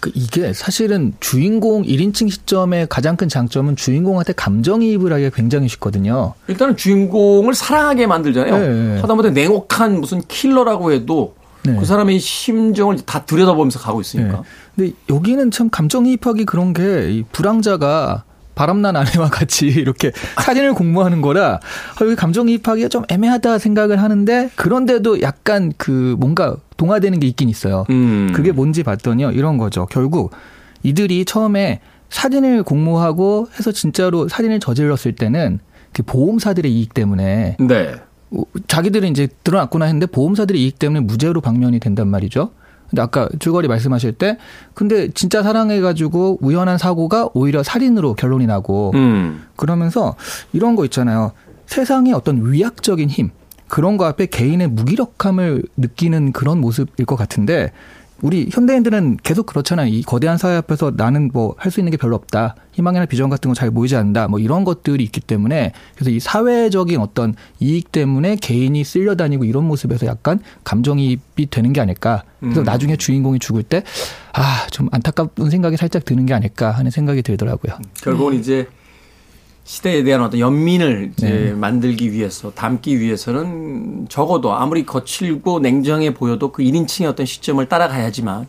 그 0.00 0.10
이게 0.14 0.52
사실은 0.52 1.12
주인공 1.20 1.82
1인칭 1.82 2.30
시점의 2.30 2.86
가장 2.88 3.16
큰 3.16 3.28
장점은 3.28 3.76
주인공한테 3.76 4.32
감정이입을 4.32 5.12
하기가 5.12 5.30
굉장히 5.34 5.68
쉽거든요. 5.68 6.34
일단은 6.48 6.76
주인공을 6.76 7.54
사랑하게 7.54 8.06
만들잖아요. 8.06 8.58
네. 8.58 9.00
하다못해 9.00 9.30
냉혹한 9.30 10.00
무슨 10.00 10.22
킬러라고 10.26 10.92
해도 10.92 11.34
네. 11.64 11.76
그 11.76 11.84
사람의 11.84 12.18
심정을 12.18 12.96
다 13.04 13.24
들여다보면서 13.24 13.78
가고 13.78 14.00
있으니까. 14.00 14.38
네. 14.38 14.42
근데 14.74 14.92
여기는 15.10 15.50
참 15.50 15.68
감정이입하기 15.68 16.46
그런 16.46 16.72
게이 16.72 17.24
불황자가 17.32 18.24
바람난 18.54 18.96
아내와 18.96 19.28
같이 19.32 19.66
이렇게 19.66 20.12
사진을 20.36 20.74
공모하는 20.74 21.22
거라 21.22 21.54
아, 21.54 22.04
여기 22.04 22.14
감정이입하기가 22.14 22.88
좀 22.88 23.04
애매하다 23.08 23.58
생각을 23.58 24.02
하는데 24.02 24.50
그런데도 24.56 25.22
약간 25.22 25.72
그 25.76 26.16
뭔가 26.18 26.56
동화되는 26.80 27.20
게 27.20 27.26
있긴 27.26 27.50
있어요. 27.50 27.84
음. 27.90 28.32
그게 28.34 28.52
뭔지 28.52 28.82
봤더니요. 28.82 29.32
이런 29.32 29.58
거죠. 29.58 29.84
결국 29.90 30.30
이들이 30.82 31.26
처음에 31.26 31.80
사진을 32.08 32.62
공모하고 32.62 33.48
해서 33.58 33.70
진짜로 33.70 34.28
사진을 34.28 34.60
저질렀을 34.60 35.12
때는 35.14 35.58
그 35.92 36.02
보험사들의 36.02 36.72
이익 36.72 36.94
때문에 36.94 37.58
네. 37.60 37.94
어, 38.30 38.42
자기들은 38.66 39.10
이제 39.10 39.28
드러났구나 39.44 39.84
했는데 39.84 40.06
보험사들의 40.06 40.62
이익 40.62 40.78
때문에 40.78 41.00
무죄로 41.00 41.42
방면이 41.42 41.80
된단 41.80 42.08
말이죠. 42.08 42.52
근데 42.88 43.02
아까 43.02 43.28
줄거리 43.38 43.68
말씀하실 43.68 44.14
때 44.14 44.38
근데 44.72 45.10
진짜 45.10 45.42
사랑해가지고 45.42 46.38
우연한 46.40 46.78
사고가 46.78 47.28
오히려 47.34 47.62
살인으로 47.62 48.14
결론이 48.14 48.46
나고 48.46 48.92
음. 48.94 49.44
그러면서 49.56 50.16
이런 50.54 50.76
거 50.76 50.86
있잖아요. 50.86 51.32
세상의 51.66 52.14
어떤 52.14 52.50
위약적인 52.50 53.10
힘 53.10 53.30
그런 53.70 53.96
거 53.96 54.04
앞에 54.04 54.26
개인의 54.26 54.68
무기력함을 54.68 55.62
느끼는 55.78 56.32
그런 56.32 56.60
모습일 56.60 57.06
것 57.06 57.16
같은데 57.16 57.72
우리 58.22 58.50
현대인들은 58.52 59.16
계속 59.22 59.46
그렇잖아요. 59.46 59.86
이 59.88 60.02
거대한 60.02 60.36
사회 60.36 60.54
앞에서 60.56 60.92
나는 60.94 61.30
뭐 61.32 61.54
할 61.56 61.72
수 61.72 61.80
있는 61.80 61.90
게 61.90 61.96
별로 61.96 62.16
없다. 62.16 62.54
희망이나 62.72 63.06
비전 63.06 63.30
같은 63.30 63.48
거잘 63.48 63.70
보이지 63.70 63.96
않는다. 63.96 64.28
뭐 64.28 64.38
이런 64.38 64.64
것들이 64.64 65.02
있기 65.04 65.20
때문에 65.22 65.72
그래서 65.94 66.10
이 66.10 66.20
사회적인 66.20 67.00
어떤 67.00 67.34
이익 67.60 67.90
때문에 67.92 68.36
개인이 68.36 68.84
쓸려 68.84 69.14
다니고 69.14 69.44
이런 69.44 69.64
모습에서 69.66 70.04
약간 70.04 70.40
감정이입이 70.64 71.48
되는 71.50 71.72
게 71.72 71.80
아닐까. 71.80 72.24
그래서 72.40 72.60
음. 72.60 72.64
나중에 72.64 72.96
주인공이 72.96 73.38
죽을 73.38 73.62
때 73.62 73.84
아, 74.34 74.66
좀 74.70 74.88
안타까운 74.92 75.48
생각이 75.50 75.78
살짝 75.78 76.04
드는 76.04 76.26
게 76.26 76.34
아닐까 76.34 76.72
하는 76.72 76.90
생각이 76.90 77.22
들더라고요. 77.22 77.78
결국은 78.02 78.34
이제 78.34 78.66
시대에 79.64 80.02
대한 80.02 80.22
어떤 80.22 80.40
연민을 80.40 81.12
이제 81.12 81.28
네. 81.28 81.52
만들기 81.52 82.12
위해서 82.12 82.50
담기 82.50 82.98
위해서는 82.98 84.06
적어도 84.08 84.52
아무리 84.52 84.84
거칠고 84.84 85.60
냉정해 85.60 86.14
보여도 86.14 86.50
그 86.50 86.62
1인칭의 86.62 87.08
어떤 87.08 87.26
시점을 87.26 87.64
따라가야지만 87.68 88.46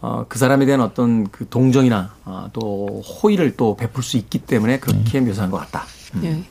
어, 0.00 0.24
그 0.28 0.38
사람에 0.38 0.66
대한 0.66 0.80
어떤 0.80 1.28
그 1.30 1.48
동정이나 1.48 2.14
아, 2.24 2.48
또 2.52 3.02
호의를 3.02 3.56
또 3.56 3.76
베풀 3.76 4.02
수 4.02 4.16
있기 4.16 4.38
때문에 4.38 4.78
그렇게 4.78 5.20
묘사한 5.20 5.50
것 5.50 5.58
같다. 5.58 5.84
예. 6.22 6.42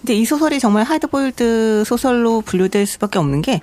근데 0.00 0.14
이 0.14 0.24
소설이 0.24 0.58
정말 0.58 0.84
하드보일드 0.84 1.84
소설로 1.86 2.40
분류될 2.40 2.86
수밖에 2.86 3.18
없는 3.18 3.42
게, 3.42 3.60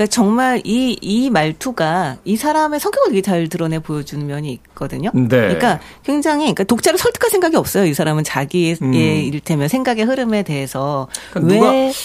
그러니까 0.00 0.06
정말 0.06 0.62
이, 0.64 0.96
이 1.02 1.28
말투가 1.28 2.16
이 2.24 2.38
사람의 2.38 2.80
성격을 2.80 3.10
되게 3.10 3.20
잘 3.20 3.48
드러내 3.50 3.80
보여주는 3.80 4.26
면이 4.26 4.50
있거든요. 4.52 5.10
네. 5.12 5.28
그러니까 5.28 5.78
굉장히, 6.02 6.44
그러니까 6.44 6.64
독자를 6.64 6.98
설득할 6.98 7.28
생각이 7.30 7.54
없어요. 7.56 7.84
이 7.84 7.92
사람은 7.92 8.24
자기의 8.24 8.78
음. 8.80 8.94
이를테면 8.94 9.68
생각의 9.68 10.06
흐름에 10.06 10.42
대해서. 10.42 11.06
그러니까 11.32 11.52
왜 11.52 11.58
누가 11.60 11.98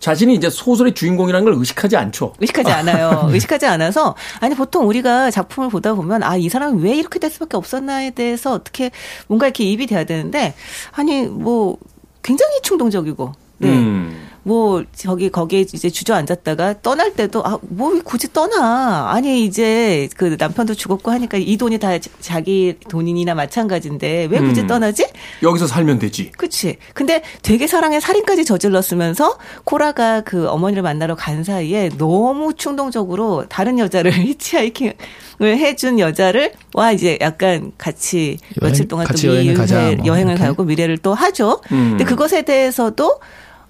자신이 0.00 0.34
이제 0.34 0.48
소설의 0.48 0.94
주인공이라는 0.94 1.44
걸 1.44 1.54
의식하지 1.58 1.98
않죠. 1.98 2.32
의식하지 2.40 2.70
않아요. 2.70 3.28
의식하지 3.30 3.66
않아서 3.66 4.14
아니 4.40 4.54
보통 4.54 4.88
우리가 4.88 5.30
작품을 5.30 5.68
보다 5.68 5.92
보면 5.92 6.22
아 6.22 6.38
이 6.38 6.48
사람이 6.48 6.82
왜 6.82 6.96
이렇게 6.96 7.18
될 7.18 7.30
수밖에 7.30 7.58
없었나에 7.58 8.10
대해서 8.12 8.52
어떻게 8.52 8.90
뭔가 9.26 9.46
이렇게 9.46 9.64
입이 9.64 9.86
돼야 9.86 10.04
되는데 10.04 10.54
아니 10.92 11.26
뭐 11.26 11.76
굉장히 12.22 12.62
충동적이고 12.62 13.32
네. 13.58 13.68
음. 13.68 14.26
뭐 14.46 14.84
저기 14.94 15.28
거기에 15.28 15.62
이제 15.62 15.90
주저앉았다가 15.90 16.80
떠날 16.80 17.12
때도 17.14 17.42
아 17.44 17.58
뭐 17.68 17.98
굳이 18.04 18.32
떠나 18.32 19.10
아니 19.10 19.44
이제 19.44 20.08
그 20.16 20.36
남편도 20.38 20.74
죽었고 20.74 21.10
하니까 21.10 21.36
이 21.36 21.56
돈이 21.56 21.78
다 21.78 21.98
자- 21.98 22.10
자기 22.20 22.76
돈이나 22.88 23.34
마찬가지인데 23.34 24.28
왜 24.30 24.38
굳이 24.38 24.60
음. 24.60 24.66
떠나지? 24.68 25.04
여기서 25.42 25.66
살면 25.66 25.98
되지. 25.98 26.30
그치. 26.32 26.76
근데 26.94 27.22
되게 27.42 27.66
사랑에 27.66 27.98
살인까지 27.98 28.44
저질렀으면서 28.44 29.36
코라가 29.64 30.20
그 30.20 30.48
어머니를 30.48 30.84
만나러 30.84 31.16
간 31.16 31.42
사이에 31.42 31.90
너무 31.98 32.54
충동적으로 32.54 33.46
다른 33.48 33.80
여자를 33.80 34.12
히치하이킹을 34.26 34.94
해준 35.42 35.98
여자를 35.98 36.52
와 36.72 36.92
이제 36.92 37.18
약간 37.20 37.72
같이 37.78 38.38
여행, 38.62 38.70
며칠 38.72 38.86
동안 38.86 39.06
같이 39.06 39.26
또 39.26 39.34
여행을 39.34 39.44
미래 39.54 39.54
가자, 39.58 39.80
뭐 39.96 40.06
여행을 40.06 40.34
이렇게. 40.34 40.46
가고 40.46 40.62
미래를 40.62 40.98
또 40.98 41.14
하죠. 41.14 41.60
음. 41.72 41.90
근데 41.90 42.04
그것에 42.04 42.42
대해서도 42.42 43.18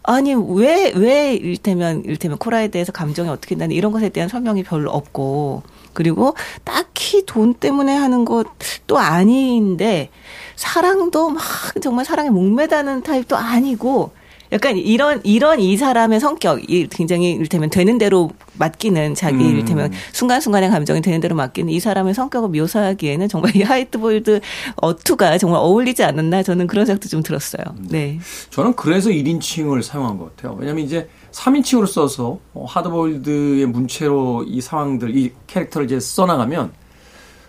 아니 0.07 0.35
왜 0.35 0.93
왜 0.95 1.35
일테면 1.35 2.05
일테면 2.05 2.39
코라에 2.39 2.69
대해서 2.69 2.93
감정이 2.93 3.29
어떻게 3.29 3.55
나는 3.55 3.75
이런 3.75 3.93
것에 3.93 4.09
대한 4.09 4.29
설명이 4.29 4.63
별로 4.63 4.91
없고 4.91 5.63
그리고 5.93 6.35
딱히 6.65 7.25
돈 7.27 7.55
때문에 7.55 7.95
하는 7.95 8.25
것도 8.25 8.99
아닌데 8.99 10.11
사랑도 10.55 11.31
막 11.31 11.43
정말 11.83 12.05
사랑에 12.05 12.31
목매다는 12.31 13.03
타입도 13.03 13.37
아니고 13.37 14.13
약간 14.53 14.77
이런 14.77 15.21
이런 15.25 15.61
이 15.61 15.77
사람의 15.77 16.21
성격 16.21 16.71
이 16.71 16.87
굉장히 16.89 17.33
이를테면 17.33 17.71
되는 17.71 17.99
대로 17.99 18.31
맡기는 18.59 19.15
자기 19.15 19.45
음. 19.45 19.51
이를테면 19.51 19.93
순간순간의 20.13 20.71
감정이 20.71 21.01
되는 21.03 21.21
대로 21.21 21.35
맡기는 21.37 21.73
이 21.73 21.81
사람의 21.81 22.15
성격을 22.15 22.49
묘사하기에는 22.51 23.29
정말 23.29 23.57
이 23.57 23.63
하드보일드 23.63 24.41
어투가 24.77 25.39
정말 25.39 25.61
어울리지 25.61 26.05
않았나 26.05 26.43
저는 26.43 26.67
그런 26.67 26.87
생각도 26.87 27.09
좀 27.09 27.23
들었어요. 27.23 27.65
네. 27.79 28.19
저는 28.51 28.75
그래서 28.77 29.11
1인칭을 29.11 29.83
사용한 29.83 30.19
것 30.19 30.37
같아요. 30.37 30.57
왜냐면 30.59 30.85
이제 30.85 31.09
3인칭으로 31.33 31.87
써서 31.87 32.39
어, 32.55 32.65
하드보일드의 32.67 33.67
문체로 33.67 34.45
이 34.47 34.61
상황들, 34.61 35.17
이 35.17 35.33
캐릭터를 35.47 35.87
이제 35.87 36.01
써나가면 36.01 36.73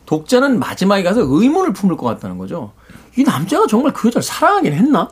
독자는 0.05 0.59
마지막에 0.59 1.03
가서 1.03 1.21
의문을 1.21 1.73
품을 1.73 1.97
것 1.97 2.05
같다는 2.05 2.37
거죠. 2.37 2.71
이 3.17 3.23
남자가 3.23 3.65
정말 3.67 3.93
그 3.93 4.07
여자를 4.07 4.23
사랑하긴 4.23 4.73
했나? 4.73 5.09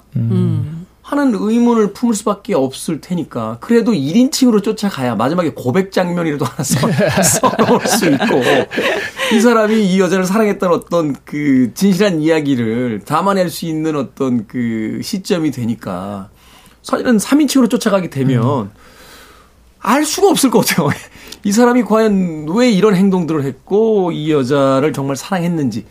하는 1.06 1.36
의문을 1.36 1.93
품을 1.93 2.16
수밖에 2.16 2.56
없을 2.56 2.99
테니까 2.99 3.58
그래도 3.62 3.91
1인칭으로 3.91 4.64
쫓아가야 4.64 5.14
마지막에 5.14 5.51
고백 5.51 5.91
장면이라도 5.91 6.45
하나 6.45 6.64
써, 6.64 6.80
써놓을 7.22 7.88
수 7.88 8.10
있고 8.10 8.41
이 9.32 9.39
사람이 9.39 9.86
이 9.86 9.99
여자를 9.99 10.26
사랑했던 10.26 10.72
어떤 10.72 11.16
그 11.24 11.72
진실한 11.76 12.22
이야기를 12.22 13.01
담아낼 13.06 13.51
수 13.51 13.68
있는 13.68 13.95
어떤 13.95 14.47
그 14.47 14.99
시점이 15.03 15.51
되니까 15.51 16.30
사실은 16.82 17.18
3인칭으로 17.18 17.70
쫓아가게 17.70 18.10
되면 18.10 18.72
알 19.86 20.04
수가 20.04 20.30
없을 20.30 20.50
것 20.50 20.66
같아요. 20.66 20.90
이 21.44 21.52
사람이 21.52 21.84
과연 21.84 22.48
왜 22.50 22.72
이런 22.72 22.96
행동들을 22.96 23.44
했고 23.44 24.12
이 24.12 24.32
여자를 24.32 24.94
정말 24.94 25.16
사랑했는지. 25.16 25.86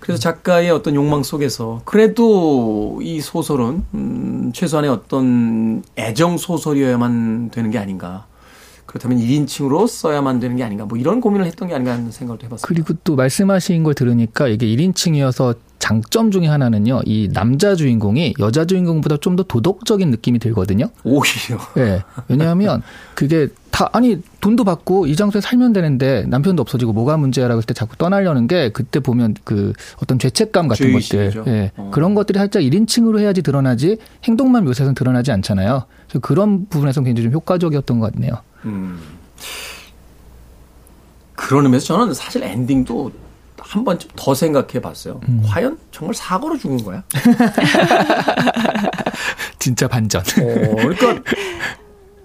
그래서 0.00 0.20
작가의 0.20 0.70
어떤 0.70 0.94
욕망 0.94 1.22
속에서 1.22 1.80
그래도 1.86 3.00
이 3.02 3.20
소설은 3.22 3.84
음, 3.94 4.50
최소한의 4.54 4.90
어떤 4.90 5.82
애정 5.96 6.36
소설이어야만 6.36 7.50
되는 7.50 7.70
게 7.70 7.78
아닌가. 7.78 8.26
그렇다면 8.84 9.18
1인칭으로 9.20 9.88
써야만 9.88 10.38
되는 10.40 10.56
게 10.56 10.64
아닌가. 10.64 10.84
뭐 10.84 10.98
이런 10.98 11.22
고민을 11.22 11.46
했던 11.46 11.68
게 11.68 11.74
아닌가 11.74 11.92
하는 11.92 12.10
생각을 12.10 12.42
해봤습니다. 12.42 12.66
그리고 12.66 12.92
또 13.04 13.16
말씀하신 13.16 13.84
걸 13.84 13.94
들으니까 13.94 14.48
이게 14.48 14.66
1인칭이어서 14.66 15.56
장점 15.82 16.30
중에 16.30 16.46
하나는요. 16.46 17.00
이 17.06 17.28
남자 17.32 17.74
주인공이 17.74 18.34
여자 18.38 18.64
주인공보다 18.64 19.16
좀 19.16 19.34
더 19.34 19.42
도덕적인 19.42 20.10
느낌이 20.12 20.38
들거든요. 20.38 20.90
오히려. 21.02 21.58
예. 21.78 22.04
왜냐하면 22.28 22.82
그게 23.14 23.48
다 23.72 23.88
아니 23.92 24.22
돈도 24.40 24.62
받고 24.62 25.06
이 25.08 25.16
장소에 25.16 25.40
살면 25.40 25.72
되는데 25.72 26.24
남편도 26.28 26.60
없어지고 26.60 26.92
뭐가 26.92 27.16
문제야라고 27.16 27.60
할때 27.62 27.74
자꾸 27.74 27.96
떠나려는 27.96 28.46
게 28.46 28.68
그때 28.68 29.00
보면 29.00 29.34
그 29.42 29.72
어떤 30.00 30.20
죄책감 30.20 30.68
같은 30.68 30.86
죄의식이죠. 30.86 31.40
것들 31.40 31.52
예. 31.52 31.72
어. 31.76 31.90
그런 31.92 32.14
것들이 32.14 32.38
살짝 32.38 32.62
1인칭으로 32.62 33.18
해야지 33.18 33.42
드러나지 33.42 33.96
행동만 34.22 34.62
묘사해서는 34.64 34.94
드러나지 34.94 35.32
않잖아요. 35.32 35.86
그래서 36.06 36.20
그런 36.20 36.66
부분에서 36.68 37.02
굉장히 37.02 37.24
좀 37.24 37.32
효과적이었던 37.32 37.98
것 37.98 38.12
같네요. 38.12 38.34
음. 38.66 39.00
그런 41.34 41.64
의미에서 41.64 41.86
저는 41.86 42.14
사실 42.14 42.44
엔딩도 42.44 43.10
한 43.72 43.84
번쯤 43.84 44.10
더 44.16 44.34
생각해 44.34 44.82
봤어요. 44.82 45.18
과연 45.46 45.78
정말 45.90 46.14
사고로 46.14 46.58
죽은 46.58 46.84
거야? 46.84 47.02
진짜 49.58 49.88
반전. 49.88 50.20
어, 50.20 50.76
그러니까 50.76 51.22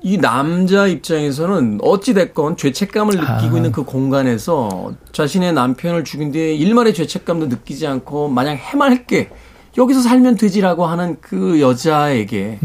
이 0.04 0.18
남자 0.18 0.88
입장에서는 0.88 1.80
어찌 1.82 2.14
됐건 2.14 2.58
죄책감을 2.58 3.16
느끼고 3.16 3.56
아. 3.56 3.58
있는 3.58 3.72
그 3.72 3.84
공간에서 3.84 4.92
자신의 5.14 5.54
남편을 5.54 6.04
죽인 6.04 6.34
뒤에 6.34 6.54
일말의 6.54 6.94
죄책감도 6.94 7.48
느끼지 7.48 7.88
않고 7.88 8.28
마냥 8.28 8.58
해맑게 8.58 9.30
여기서 9.78 10.02
살면 10.02 10.36
되지라고 10.36 10.86
하는 10.86 11.16
그 11.22 11.62
여자에게 11.62 12.60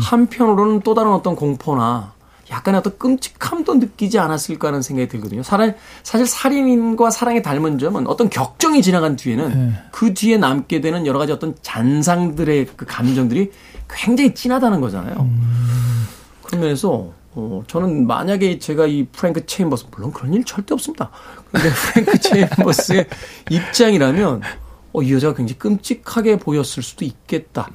한편으로는 0.00 0.80
또 0.80 0.94
다른 0.94 1.12
어떤 1.12 1.36
공포나 1.36 2.14
약간의 2.52 2.78
어떤 2.80 2.98
끔찍함도 2.98 3.76
느끼지 3.76 4.18
않았을까 4.18 4.68
하는 4.68 4.82
생각이 4.82 5.08
들거든요. 5.08 5.42
사실, 5.42 5.74
사실 6.02 6.26
살인과 6.26 7.10
사랑의 7.10 7.42
닮은 7.42 7.78
점은 7.78 8.06
어떤 8.06 8.28
격정이 8.28 8.82
지나간 8.82 9.16
뒤에는 9.16 9.74
그 9.90 10.12
뒤에 10.14 10.36
남게 10.36 10.80
되는 10.82 11.06
여러 11.06 11.18
가지 11.18 11.32
어떤 11.32 11.56
잔상들의 11.62 12.68
그 12.76 12.84
감정들이 12.84 13.50
굉장히 13.88 14.34
진하다는 14.34 14.80
거잖아요. 14.80 15.30
그런 16.42 16.60
면에서 16.60 17.10
어, 17.34 17.62
저는 17.66 18.06
만약에 18.06 18.58
제가 18.58 18.86
이 18.86 19.06
프랭크 19.06 19.46
체인버스 19.46 19.86
물론 19.90 20.12
그런 20.12 20.34
일 20.34 20.44
절대 20.44 20.74
없습니다. 20.74 21.10
근데 21.50 21.70
프랭크 21.72 22.18
체인버스의 22.18 23.06
입장이라면 23.50 24.42
어, 24.92 25.02
이 25.02 25.14
여자가 25.14 25.34
굉장히 25.34 25.58
끔찍하게 25.58 26.36
보였을 26.36 26.82
수도 26.82 27.06
있겠다. 27.06 27.70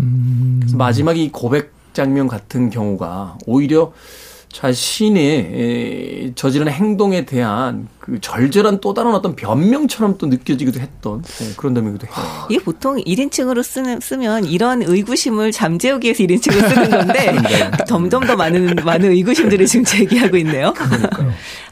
그래서 0.59 0.77
마지막 0.77 1.17
이 1.17 1.31
고백 1.31 1.73
장면 1.93 2.27
같은 2.27 2.69
경우가 2.69 3.39
오히려 3.47 3.91
자신의 4.57 5.21
에, 5.53 6.31
저지른 6.33 6.67
행동에 6.69 7.25
대한 7.25 7.87
그 7.99 8.19
절절한 8.19 8.79
또 8.81 8.93
다른 8.95 9.13
어떤 9.13 9.35
변명처럼 9.35 10.17
또 10.17 10.25
느껴지기도 10.25 10.79
했던 10.79 11.21
예, 11.41 11.53
그런 11.57 11.75
점이기도 11.75 12.07
해요. 12.07 12.15
이게 12.49 12.63
보통 12.63 12.95
1인칭으로 12.95 13.61
쓰는, 13.61 13.99
쓰면 13.99 14.45
이런 14.45 14.81
의구심을 14.81 15.51
잠재우기 15.51 16.07
위해서 16.07 16.23
1인칭을 16.23 16.69
쓰는 16.69 16.89
건데 16.89 17.35
점점 17.87 18.25
더 18.25 18.35
많은 18.35 18.77
많은 18.83 19.11
의구심들을 19.11 19.63
지금 19.67 19.85
제기하고 19.85 20.37
있네요. 20.37 20.73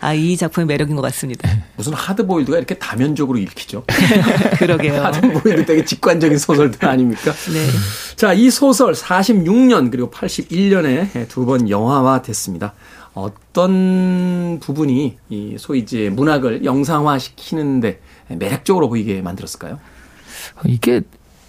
아, 0.01 0.13
이 0.13 0.37
작품의 0.37 0.67
매력인 0.67 0.95
것 0.95 1.01
같습니다. 1.03 1.49
무슨 1.77 1.93
하드보일드가 1.93 2.57
이렇게 2.57 2.75
다면적으로 2.75 3.39
읽히죠. 3.39 3.83
그러게요. 4.59 5.01
하드보일드 5.05 5.65
되게 5.65 5.83
직관적인 5.85 6.37
소설들 6.37 6.87
아닙니까? 6.87 7.31
네. 7.31 7.65
자, 8.15 8.33
이 8.33 8.51
소설 8.51 8.93
46년 8.93 9.89
그리고 9.89 10.11
81년에 10.11 11.27
두 11.29 11.45
번 11.45 11.69
영화화 11.69 12.21
됐습니다. 12.21 12.73
어떤 13.15 14.59
부분이 14.61 15.17
이 15.29 15.55
소위 15.57 15.79
이제 15.79 16.09
문학을 16.09 16.65
영상화 16.65 17.17
시키는데 17.17 18.01
매력적으로 18.27 18.89
보이게 18.89 19.21
만들었을까요? 19.21 19.79
이게 20.65 21.01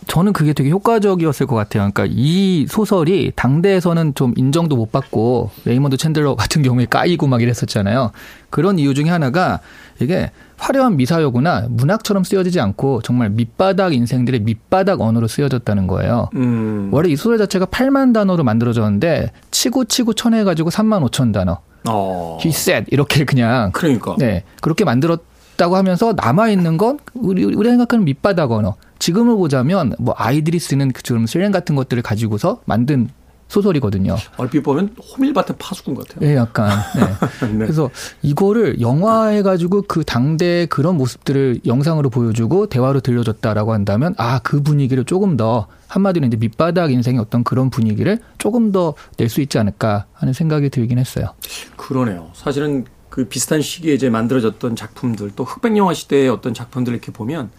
저는 0.07 0.33
그게 0.33 0.53
되게 0.53 0.71
효과적이었을 0.71 1.47
것 1.47 1.57
같아요. 1.57 1.91
그러니까 1.93 2.07
이 2.09 2.67
소설이 2.69 3.33
당대에서는 3.35 4.15
좀 4.15 4.33
인정도 4.37 4.77
못 4.77 4.93
받고 4.93 5.51
레이먼드 5.65 5.97
챈들러 5.97 6.37
같은 6.37 6.63
경우에 6.63 6.87
까이고 6.87 7.27
막 7.27 7.43
이랬었잖아요. 7.43 8.13
그런 8.49 8.79
이유 8.79 8.95
중에 8.95 9.09
하나가 9.09 9.59
이게 10.01 10.31
화려한 10.59 10.97
미사여구나 10.97 11.67
문학처럼 11.69 12.25
쓰여지지 12.25 12.61
않고 12.61 13.03
정말 13.03 13.31
밑바닥 13.31 13.93
인생들의 13.93 14.41
밑바닥 14.41 15.01
언어로 15.01 15.29
쓰여졌다는 15.29 15.87
거예요. 15.87 16.31
음. 16.35 16.89
원래 16.93 17.11
이 17.11 17.17
소설 17.17 17.39
자체가 17.39 17.67
8만 17.67 18.13
단어로 18.15 18.45
만들어졌는데 18.45 19.33
치고 19.51 19.85
치고 19.85 20.15
쳐내가지고 20.15 20.71
3만 20.71 21.09
5천 21.09 21.33
단어. 21.33 21.61
어. 21.89 22.39
He 22.41 22.51
said 22.51 22.87
이렇게 22.91 23.25
그냥 23.25 23.71
그러니까. 23.73 24.17
네 24.19 24.45
그렇게 24.61 24.85
만들었 24.85 25.21
다고 25.57 25.77
하면서 25.77 26.13
남아 26.13 26.51
있는 26.51 26.77
건 26.77 26.99
우리 27.15 27.45
우리가 27.45 27.71
생각하는 27.71 28.05
밑바닥 28.05 28.51
언어. 28.53 28.77
지금을 28.99 29.37
보자면 29.37 29.95
뭐 29.99 30.15
아이들이 30.17 30.59
쓰는 30.59 30.93
그처럼 30.93 31.27
슬랭 31.27 31.53
같은 31.53 31.77
것들을 31.77 32.03
가지고서 32.03 32.61
만든 32.65 33.09
소설이거든요. 33.49 34.17
얼핏 34.39 34.61
보면 34.63 34.97
호밀밭의 35.01 35.57
파수꾼 35.59 35.95
같아요. 35.95 36.29
예, 36.29 36.35
약간. 36.37 36.69
네. 36.97 37.03
네. 37.53 37.59
그래서 37.59 37.91
이거를 38.23 38.81
영화해가지고 38.81 39.83
그 39.83 40.05
당대의 40.05 40.67
그런 40.67 40.97
모습들을 40.97 41.61
영상으로 41.65 42.11
보여주고 42.11 42.67
대화로 42.69 43.01
들려줬다라고 43.01 43.73
한다면 43.73 44.15
아 44.19 44.41
그 44.43 44.63
분위기를 44.63 45.05
조금 45.05 45.37
더 45.37 45.67
한마디로 45.89 46.27
이제 46.27 46.37
밑바닥 46.37 46.91
인생의 46.93 47.21
어떤 47.21 47.43
그런 47.45 47.71
분위기를 47.71 48.19
조금 48.39 48.73
더 48.73 48.95
낼 49.19 49.29
수 49.29 49.41
있지 49.41 49.59
않을까 49.59 50.07
하는 50.13 50.33
생각이 50.33 50.69
들긴 50.71 50.99
했어요. 50.99 51.29
그러네요. 51.77 52.31
사실은 52.35 52.85
그 53.09 53.25
비슷한 53.27 53.63
시기에 53.63 53.95
이제 53.95 54.11
만들어졌던 54.11 54.77
작품들 54.77 55.31
또 55.37 55.45
흑백 55.45 55.77
영화 55.77 55.95
시대의 55.95 56.29
어떤 56.29 56.53
작품들을 56.53 56.97
이렇게 56.97 57.13
보면 57.13 57.51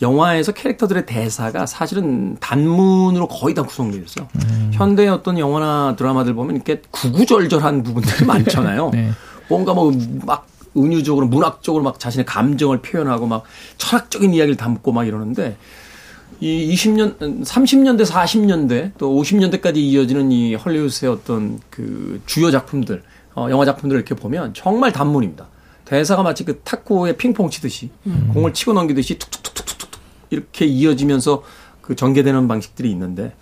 영화에서 0.00 0.52
캐릭터들의 0.52 1.06
대사가 1.06 1.66
사실은 1.66 2.36
단문으로 2.40 3.28
거의 3.28 3.54
다 3.54 3.62
구성되어 3.62 4.00
있어요. 4.02 4.28
현대의 4.72 5.08
어떤 5.08 5.38
영화나 5.38 5.96
드라마들 5.96 6.34
보면 6.34 6.56
이렇게 6.56 6.82
구구절절한 6.90 7.82
부분들이 7.82 8.24
많잖아요. 8.26 8.90
네. 8.92 9.10
뭔가 9.48 9.74
뭐 9.74 9.92
막 10.24 10.46
은유적으로 10.76 11.26
문학적으로 11.26 11.82
막 11.82 11.98
자신의 11.98 12.26
감정을 12.26 12.78
표현하고 12.82 13.26
막 13.26 13.42
철학적인 13.78 14.32
이야기를 14.34 14.56
담고 14.56 14.92
막 14.92 15.06
이러는데 15.06 15.56
이 16.40 16.72
20년, 16.72 17.18
30년대, 17.44 18.06
40년대 18.06 18.92
또 18.98 19.10
50년대까지 19.20 19.76
이어지는 19.76 20.30
이 20.30 20.54
헐리우드의 20.54 21.10
어떤 21.10 21.58
그 21.70 22.20
주요 22.26 22.50
작품들, 22.50 23.02
어, 23.34 23.48
영화 23.50 23.64
작품들을 23.64 24.00
이렇게 24.00 24.14
보면 24.14 24.54
정말 24.54 24.92
단문입니다. 24.92 25.46
대사가 25.84 26.22
마치 26.22 26.44
그 26.44 26.60
탁구에 26.60 27.16
핑퐁 27.16 27.48
치듯이 27.50 27.90
공을 28.34 28.52
치고 28.52 28.74
넘기듯이 28.74 29.18
툭툭툭툭툭툭 29.18 29.87
이렇게 30.30 30.66
이어지면서 30.66 31.42
그 31.80 31.96
전개되는 31.96 32.48
방식들이 32.48 32.90
있는데 32.90 33.32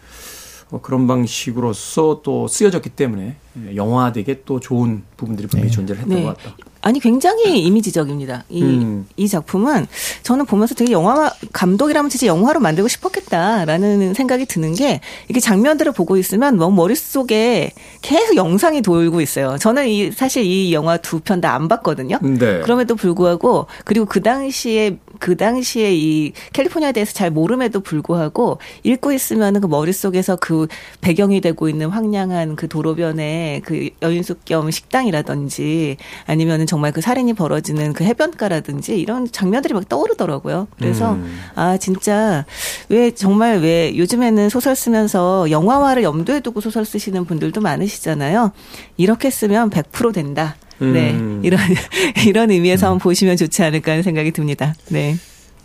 어, 0.71 0.81
그런 0.81 1.07
방식으로서 1.07 2.21
또 2.25 2.49
쓰여졌기 2.49 2.91
때문에 2.91 3.37
영화되게 3.77 4.43
또 4.45 4.59
좋은 4.61 5.03
부분들이 5.17 5.47
분명히 5.47 5.71
존재를 5.71 6.03
했던 6.03 6.19
네. 6.19 6.25
것 6.25 6.37
같다. 6.37 6.57
아니 6.83 7.01
굉장히 7.01 7.63
이미지적입니다. 7.65 8.45
이, 8.49 8.63
음. 8.63 9.09
이 9.17 9.27
작품은 9.29 9.87
저는 10.23 10.45
보면서 10.47 10.75
되게 10.77 10.93
영화 10.93 11.33
감독이라면 11.53 12.09
진짜 12.11 12.27
영화로 12.29 12.61
만들고 12.61 12.87
싶었겠다라는 12.87 14.15
생각이 14.15 14.47
드는 14.47 14.75
게 14.75 15.01
이게 15.29 15.41
장면들을 15.41 15.91
보고 15.93 16.17
있으면 16.17 16.57
뭐 16.57 16.71
머릿속에 16.71 17.73
계속 18.03 18.37
영상이 18.37 18.83
돌고 18.83 19.21
있어요. 19.21 19.57
저는 19.59 19.89
이 19.89 20.13
사실 20.13 20.45
이 20.45 20.73
영화 20.73 20.97
두 20.97 21.21
편 21.21 21.41
다 21.41 21.55
안 21.57 21.67
봤거든요. 21.69 22.19
네. 22.23 22.61
그럼에도 22.61 22.95
불구하고 22.95 23.67
그리고 23.85 24.07
그 24.07 24.23
당시에 24.23 24.99
그 25.19 25.37
당시에 25.37 25.95
이 25.95 26.33
캘리포니아에 26.53 26.93
대해서 26.93 27.13
잘 27.13 27.31
모름에도 27.31 27.81
불구하고 27.81 28.59
읽고 28.83 29.13
있으면 29.13 29.61
그 29.61 29.67
머릿속에서 29.67 30.37
그 30.37 30.67
배경이 31.01 31.41
되고 31.41 31.69
있는 31.69 31.89
황량한 31.89 32.57
그 32.57 32.69
도로변에 32.69 33.63
그 33.65 33.91
여인숙 34.03 34.45
겸 34.45 34.71
식당이라든지 34.71 35.97
아니면은 36.27 36.67
정말 36.67 36.93
그 36.93 37.01
살인이 37.01 37.33
벌어지는 37.33 37.93
그 37.93 38.05
해변가라든지 38.05 38.99
이런 39.01 39.31
장면들이 39.31 39.75
막 39.75 39.89
떠오르더라고요. 39.89 40.69
그래서 40.79 41.13
음. 41.13 41.39
아 41.55 41.77
진짜 41.79 42.45
왜 42.89 43.11
정말 43.11 43.59
왜 43.61 43.97
요즘에는 43.97 44.49
소설 44.49 44.77
쓰면서 44.77 45.51
영화화를 45.51 46.03
염두에 46.03 46.41
두고 46.41 46.61
소설 46.61 46.85
쓰시는 46.85 47.25
분들도 47.25 47.61
많으시잖아요. 47.61 48.53
이렇게 48.97 49.31
쓰면 49.31 49.71
100% 49.71 50.13
된다. 50.13 50.57
네. 50.79 51.13
음. 51.13 51.41
이런 51.45 51.61
이런 52.27 52.51
의미에서 52.51 52.87
한번 52.87 52.99
보시면 53.01 53.37
좋지 53.37 53.63
않을까 53.63 53.93
하는 53.93 54.03
생각이 54.03 54.31
듭니다. 54.33 54.75
네. 54.91 55.17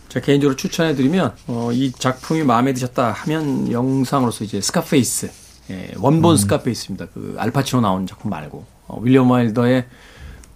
제가 0.09 0.25
개인적으로 0.25 0.55
추천해드리면 0.57 1.33
어, 1.47 1.69
이 1.73 1.91
작품이 1.91 2.43
마음에 2.43 2.73
드셨다 2.73 3.11
하면 3.11 3.71
영상으로서 3.71 4.43
이제 4.43 4.59
스카페이스 4.61 5.31
예, 5.69 5.91
원본 5.97 6.35
스카페이스입니다. 6.37 7.07
그 7.13 7.35
알파치노 7.37 7.81
나온 7.81 8.05
작품 8.07 8.29
말고 8.29 8.65
어, 8.87 8.99
윌리엄 9.01 9.31
와일더의 9.31 9.85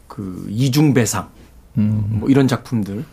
그 0.07 0.45
이중 0.49 0.93
배상 0.93 1.29
뭐 1.77 2.29
이런 2.29 2.47
작품들 2.47 3.03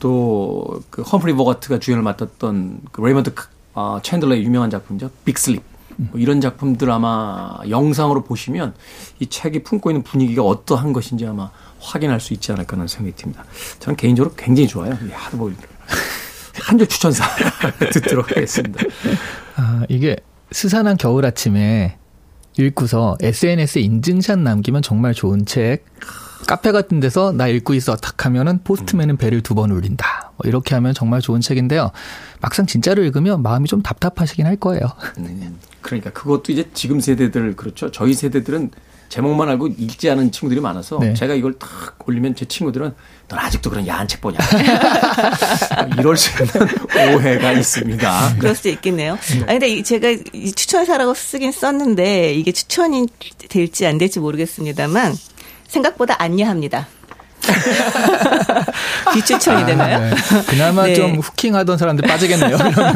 또 0.00 0.80
그 0.90 1.02
험프리 1.02 1.32
보가트가 1.34 1.78
주연을 1.78 2.02
맡았던 2.02 2.80
그 2.92 3.00
레이먼드 3.00 3.32
크- 3.34 3.46
아, 3.74 4.00
챈들러의 4.02 4.42
유명한 4.42 4.70
작품이죠 4.70 5.10
빅슬립 5.24 5.62
뭐 6.00 6.20
이런 6.20 6.40
작품들 6.40 6.90
아마 6.90 7.56
영상으로 7.68 8.22
보시면 8.22 8.74
이 9.18 9.26
책이 9.26 9.64
품고 9.64 9.90
있는 9.90 10.02
분위기가 10.04 10.42
어떠한 10.44 10.92
것인지 10.92 11.26
아마 11.26 11.50
확인할 11.80 12.20
수 12.20 12.32
있지 12.32 12.52
않을까 12.52 12.76
하는 12.76 12.86
생각이 12.86 13.16
듭니다. 13.16 13.44
저는 13.80 13.96
개인적으로 13.96 14.34
굉장히 14.36 14.68
좋아요. 14.68 14.96
이 15.04 15.10
하드보일 15.10 15.56
한줄 16.60 16.86
추천사 16.86 17.24
듣도록 17.92 18.30
하겠습니다. 18.30 18.80
아, 19.56 19.82
이게 19.88 20.16
스산한 20.52 20.96
겨울 20.98 21.24
아침에 21.24 21.96
읽고서 22.56 23.16
SNS에 23.20 23.82
인증샷 23.82 24.38
남기면 24.38 24.82
정말 24.82 25.14
좋은 25.14 25.46
책. 25.46 25.84
카페 26.46 26.72
같은 26.72 27.00
데서 27.00 27.32
나 27.32 27.46
읽고 27.48 27.74
있어 27.74 27.96
탁 27.96 28.24
하면은 28.26 28.62
포스트맨은 28.64 29.16
배를 29.16 29.42
두 29.42 29.54
번 29.54 29.70
울린다. 29.70 30.27
뭐 30.38 30.48
이렇게 30.48 30.74
하면 30.74 30.94
정말 30.94 31.20
좋은 31.20 31.40
책인데요. 31.40 31.90
막상 32.40 32.66
진짜로 32.66 33.02
읽으면 33.02 33.42
마음이 33.42 33.68
좀 33.68 33.82
답답하시긴 33.82 34.46
할 34.46 34.56
거예요. 34.56 34.82
음, 35.18 35.58
그러니까 35.82 36.10
그것도 36.10 36.52
이제 36.52 36.68
지금 36.74 37.00
세대들 37.00 37.56
그렇죠. 37.56 37.90
저희 37.90 38.14
세대들은 38.14 38.70
제목만 39.08 39.48
알고 39.48 39.68
읽지 39.68 40.10
않은 40.10 40.30
친구들이 40.32 40.60
많아서 40.60 40.98
네. 41.00 41.14
제가 41.14 41.32
이걸 41.34 41.54
탁 41.58 41.96
올리면 42.06 42.34
제 42.36 42.44
친구들은 42.44 42.94
넌 43.28 43.38
아직도 43.38 43.70
그런 43.70 43.86
야한 43.86 44.06
책 44.06 44.20
보냐 44.20 44.36
이럴 45.98 46.14
수 46.16 46.30
있는 46.42 47.16
오해가 47.16 47.52
있습니다. 47.52 48.36
그럴 48.38 48.54
수 48.54 48.68
있겠네요. 48.68 49.14
아 49.14 49.46
근데 49.46 49.68
이- 49.68 49.82
제가 49.82 50.10
이 50.34 50.52
추천사라고 50.52 51.14
쓰긴 51.14 51.52
썼는데 51.52 52.34
이게 52.34 52.52
추천이 52.52 53.06
될지 53.48 53.86
안 53.86 53.96
될지 53.96 54.20
모르겠습니다만 54.20 55.14
생각보다 55.68 56.22
안 56.22 56.38
야합니다. 56.38 56.86
비추천이 59.14 59.66
되나요? 59.66 59.98
네. 60.00 60.10
그나마 60.48 60.84
네. 60.84 60.94
좀 60.94 61.16
후킹하던 61.16 61.78
사람들 61.78 62.06
빠지겠네요. 62.08 62.56
그러면. 62.56 62.94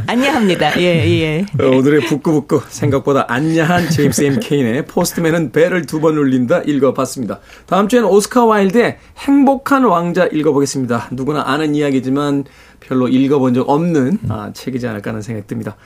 안 0.06 0.24
야합니다. 0.24 0.80
예, 0.80 0.84
예. 1.20 1.46
어, 1.62 1.66
오늘의 1.76 2.02
북구북구 2.06 2.62
생각보다 2.68 3.26
안야한 3.28 3.90
제임스 3.90 4.22
M. 4.22 4.40
케인의 4.40 4.86
포스트맨은 4.86 5.52
배를 5.52 5.86
두 5.86 6.00
번 6.00 6.16
울린다 6.16 6.62
읽어봤습니다. 6.64 7.40
다음 7.66 7.86
주에는 7.86 8.08
오스카 8.08 8.46
와일드의 8.46 8.96
행복한 9.18 9.84
왕자 9.84 10.24
읽어보겠습니다. 10.32 11.08
누구나 11.10 11.42
아는 11.46 11.74
이야기지만 11.74 12.44
별로 12.80 13.06
읽어본 13.06 13.52
적 13.52 13.68
없는 13.68 14.18
아, 14.30 14.50
책이지 14.54 14.86
않을까 14.86 15.10
하는 15.10 15.20
생각이 15.20 15.46
듭니다. 15.46 15.76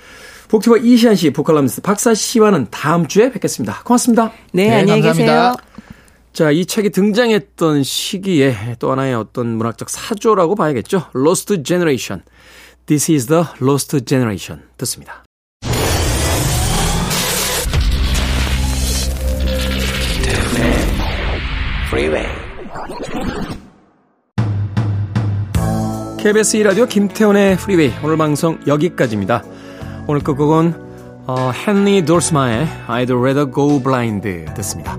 북튜버 0.46 0.76
이시안 0.76 1.16
씨, 1.16 1.30
보컬럼니스트 1.32 1.80
박사 1.82 2.14
씨와는 2.14 2.68
다음 2.70 3.08
주에 3.08 3.32
뵙겠습니다. 3.32 3.80
고맙습니다. 3.82 4.30
네, 4.52 4.68
네, 4.68 4.74
안녕히 4.76 5.02
감사합니다. 5.02 5.32
계세요. 5.32 5.56
자, 6.34 6.50
이 6.50 6.66
책이 6.66 6.90
등장했던 6.90 7.84
시기에 7.84 8.74
또 8.80 8.90
하나의 8.90 9.14
어떤 9.14 9.56
문학적 9.56 9.88
사조라고 9.88 10.56
봐야겠죠. 10.56 11.06
Lost 11.14 11.62
Generation. 11.62 12.24
This 12.86 13.12
is 13.12 13.26
the 13.28 13.44
Lost 13.62 14.04
Generation. 14.04 14.64
듣습니다. 14.76 15.22
KBS 26.18 26.58
2라디오 26.58 26.88
김태훈의 26.88 27.56
프리웨이 27.58 27.92
오늘 28.02 28.16
방송 28.16 28.58
여기까지입니다. 28.66 29.44
오늘 30.08 30.20
끝곡은 30.20 30.74
어, 31.28 31.52
헨리 31.52 32.04
돌스마의 32.04 32.66
I'd 32.88 33.16
rather 33.16 33.48
go 33.48 33.80
blind 33.80 34.52
듣습니다. 34.56 34.98